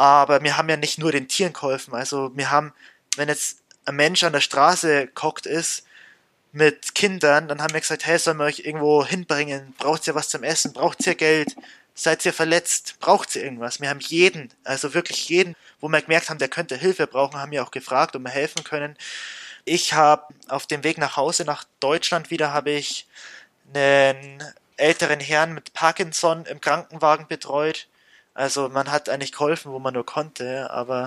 [0.01, 1.93] Aber wir haben ja nicht nur den Tieren geholfen.
[1.93, 2.73] Also wir haben,
[3.17, 5.85] wenn jetzt ein Mensch an der Straße kocht ist
[6.53, 9.75] mit Kindern, dann haben wir gesagt, hey, sollen wir euch irgendwo hinbringen?
[9.77, 10.73] Braucht ihr was zum Essen?
[10.73, 11.55] Braucht ihr Geld?
[11.95, 12.95] Seid ihr verletzt?
[13.01, 13.83] Braucht ihr irgendwas?
[13.83, 17.53] Wir haben jeden, also wirklich jeden, wo wir gemerkt haben, der könnte Hilfe brauchen, haben
[17.53, 18.97] wir auch gefragt, ob wir helfen können.
[19.67, 23.07] Ich habe auf dem Weg nach Hause, nach Deutschland wieder, habe ich
[23.75, 24.43] einen
[24.79, 27.87] älteren Herrn mit Parkinson im Krankenwagen betreut.
[28.35, 31.07] Also man hat eigentlich geholfen, wo man nur konnte, aber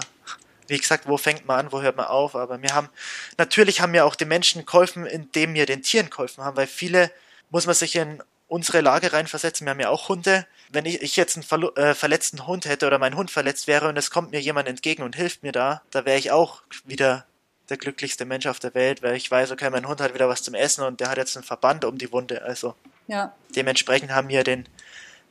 [0.67, 2.35] wie gesagt, wo fängt man an, wo hört man auf?
[2.35, 2.89] Aber wir haben,
[3.37, 7.11] natürlich haben wir auch den Menschen geholfen, indem wir den Tieren geholfen haben, weil viele,
[7.49, 10.45] muss man sich in unsere Lage reinversetzen, wir haben ja auch Hunde.
[10.69, 13.87] Wenn ich, ich jetzt einen verlo- äh, verletzten Hund hätte oder mein Hund verletzt wäre
[13.89, 17.25] und es kommt mir jemand entgegen und hilft mir da, da wäre ich auch wieder
[17.69, 20.43] der glücklichste Mensch auf der Welt, weil ich weiß, okay, mein Hund hat wieder was
[20.43, 22.43] zum Essen und der hat jetzt einen Verband um die Wunde.
[22.43, 22.75] Also
[23.07, 23.33] Ja.
[23.55, 24.67] dementsprechend haben wir den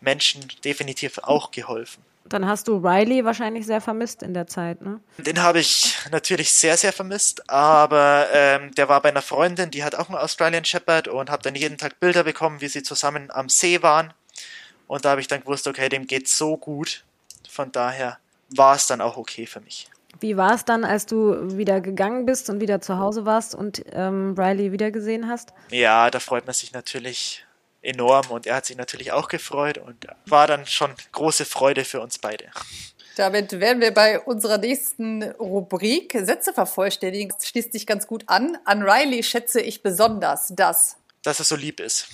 [0.03, 2.05] Menschen definitiv auch geholfen.
[2.25, 5.01] Dann hast du Riley wahrscheinlich sehr vermisst in der Zeit, ne?
[5.19, 9.83] Den habe ich natürlich sehr, sehr vermisst, aber ähm, der war bei einer Freundin, die
[9.83, 13.31] hat auch einen Australian Shepherd und habe dann jeden Tag Bilder bekommen, wie sie zusammen
[13.31, 14.15] am See waren.
[14.87, 17.05] Und da habe ich dann gewusst, okay, dem geht's so gut.
[17.49, 18.19] Von daher
[18.51, 19.89] war es dann auch okay für mich.
[20.21, 23.83] Wie war es dann, als du wieder gegangen bist und wieder zu Hause warst und
[23.93, 25.53] ähm, Riley wiedergesehen hast?
[25.71, 27.45] Ja, da freut man sich natürlich
[27.83, 32.01] enorm und er hat sich natürlich auch gefreut und war dann schon große Freude für
[32.01, 32.51] uns beide.
[33.17, 36.17] Damit wären wir bei unserer nächsten Rubrik.
[36.23, 37.31] Sätze vervollständigen.
[37.37, 38.57] Das schließt sich ganz gut an.
[38.65, 40.97] An Riley schätze ich besonders das.
[41.23, 42.07] Dass er so lieb ist.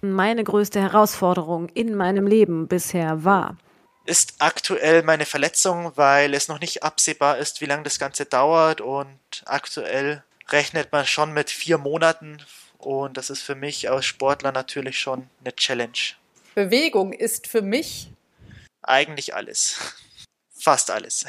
[0.00, 3.56] Meine größte Herausforderung in meinem Leben bisher war.
[4.04, 8.80] ist aktuell meine Verletzung, weil es noch nicht absehbar ist, wie lange das Ganze dauert
[8.80, 12.38] und aktuell rechnet man schon mit vier Monaten
[12.78, 16.14] und das ist für mich als Sportler natürlich schon eine Challenge.
[16.54, 18.10] Bewegung ist für mich
[18.86, 19.78] Eigentlich alles.
[20.54, 21.26] Fast alles.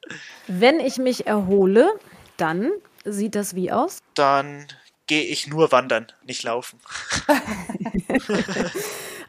[0.46, 1.98] Wenn ich mich erhole,
[2.36, 2.70] dann
[3.04, 3.98] sieht das wie aus?
[4.14, 4.68] Dann
[5.06, 6.78] gehe ich nur wandern, nicht laufen.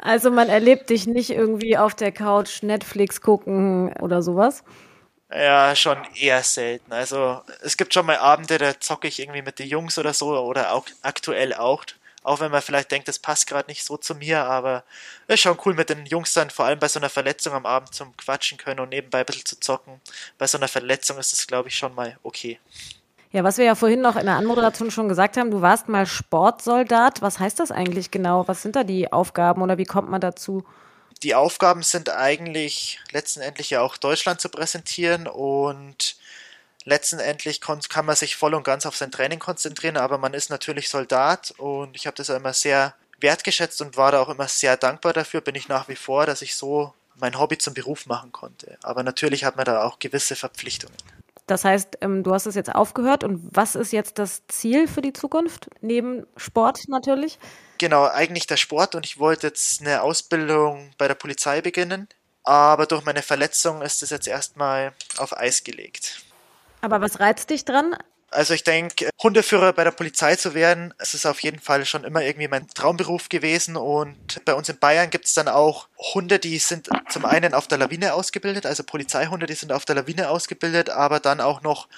[0.04, 4.64] Also man erlebt dich nicht irgendwie auf der Couch Netflix gucken oder sowas.
[5.34, 6.92] Ja, schon eher selten.
[6.92, 10.38] Also es gibt schon mal Abende, da zocke ich irgendwie mit den Jungs oder so
[10.38, 11.86] oder auch aktuell auch.
[12.24, 14.84] Auch wenn man vielleicht denkt, das passt gerade nicht so zu mir, aber
[15.28, 17.96] ist schon cool mit den Jungs dann, vor allem bei so einer Verletzung am Abend
[17.96, 20.00] zum Quatschen können und nebenbei ein bisschen zu zocken.
[20.38, 22.60] Bei so einer Verletzung ist das, glaube ich, schon mal okay.
[23.32, 26.06] Ja, was wir ja vorhin noch in der Anmoderation schon gesagt haben, du warst mal
[26.06, 27.22] Sportsoldat.
[27.22, 28.48] Was heißt das eigentlich genau?
[28.48, 30.66] Was sind da die Aufgaben oder wie kommt man dazu?
[31.24, 36.16] Die Aufgaben sind eigentlich letztendlich ja auch Deutschland zu präsentieren und
[36.84, 40.90] letztendlich kann man sich voll und ganz auf sein Training konzentrieren, aber man ist natürlich
[40.90, 45.14] Soldat und ich habe das immer sehr wertgeschätzt und war da auch immer sehr dankbar
[45.14, 48.80] dafür, bin ich nach wie vor, dass ich so mein Hobby zum Beruf machen konnte.
[48.82, 50.98] Aber natürlich hat man da auch gewisse Verpflichtungen.
[51.52, 55.02] Das heißt, ähm, du hast es jetzt aufgehört und was ist jetzt das Ziel für
[55.02, 55.70] die Zukunft?
[55.82, 57.40] Neben Sport natürlich?
[57.78, 62.08] Genau, eigentlich der Sport und ich wollte jetzt eine Ausbildung bei der Polizei beginnen,
[62.46, 66.24] aber durch meine Verletzung ist es jetzt erstmal auf Eis gelegt.
[66.80, 67.98] Aber was reizt dich dran?
[68.32, 72.06] Also ich denke, Hundeführer bei der Polizei zu werden, es ist auf jeden Fall schon
[72.06, 73.76] immer irgendwie mein Traumberuf gewesen.
[73.76, 77.68] Und bei uns in Bayern gibt es dann auch Hunde, die sind zum einen auf
[77.68, 81.90] der Lawine ausgebildet, also Polizeihunde, die sind auf der Lawine ausgebildet, aber dann auch noch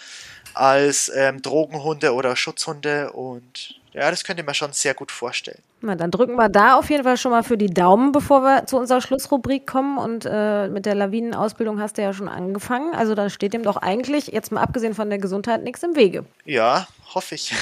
[0.55, 5.61] als ähm, Drogenhunde oder Schutzhunde und ja, das könnte mir schon sehr gut vorstellen.
[5.81, 8.65] Na, dann drücken wir da auf jeden Fall schon mal für die Daumen, bevor wir
[8.65, 9.99] zu unserer Schlussrubrik kommen.
[9.99, 12.95] Und äh, mit der Lawinenausbildung hast du ja schon angefangen.
[12.95, 16.25] Also da steht dem doch eigentlich, jetzt mal abgesehen von der Gesundheit, nichts im Wege.
[16.45, 17.53] Ja, hoffe ich.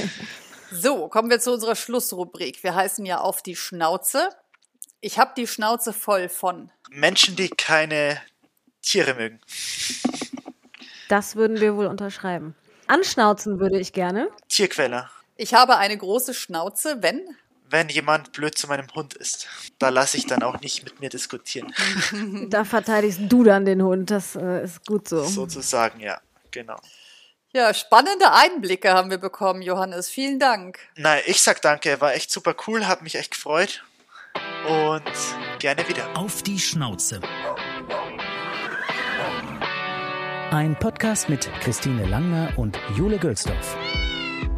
[0.70, 2.62] so, kommen wir zu unserer Schlussrubrik.
[2.62, 4.28] Wir heißen ja auf die Schnauze.
[5.00, 8.20] Ich habe die Schnauze voll von Menschen, die keine
[8.82, 9.40] Tiere mögen.
[11.08, 12.54] Das würden wir wohl unterschreiben.
[12.86, 14.28] Anschnauzen würde ich gerne.
[14.48, 15.10] Tierquäler.
[15.40, 17.22] Ich habe eine große Schnauze, wenn?
[17.70, 19.48] Wenn jemand blöd zu meinem Hund ist.
[19.78, 21.72] Da lasse ich dann auch nicht mit mir diskutieren.
[22.50, 25.24] da verteidigst du dann den Hund, das äh, ist gut so.
[25.24, 26.20] Sozusagen, ja,
[26.50, 26.76] genau.
[27.54, 30.10] Ja, spannende Einblicke haben wir bekommen, Johannes.
[30.10, 30.78] Vielen Dank.
[30.96, 33.82] Nein, ich sag danke, war echt super cool, hat mich echt gefreut.
[34.68, 35.02] Und
[35.58, 36.06] gerne wieder.
[36.18, 37.18] Auf die Schnauze.
[40.50, 43.76] Ein Podcast mit Christine Langner und Jule Gülsdorf.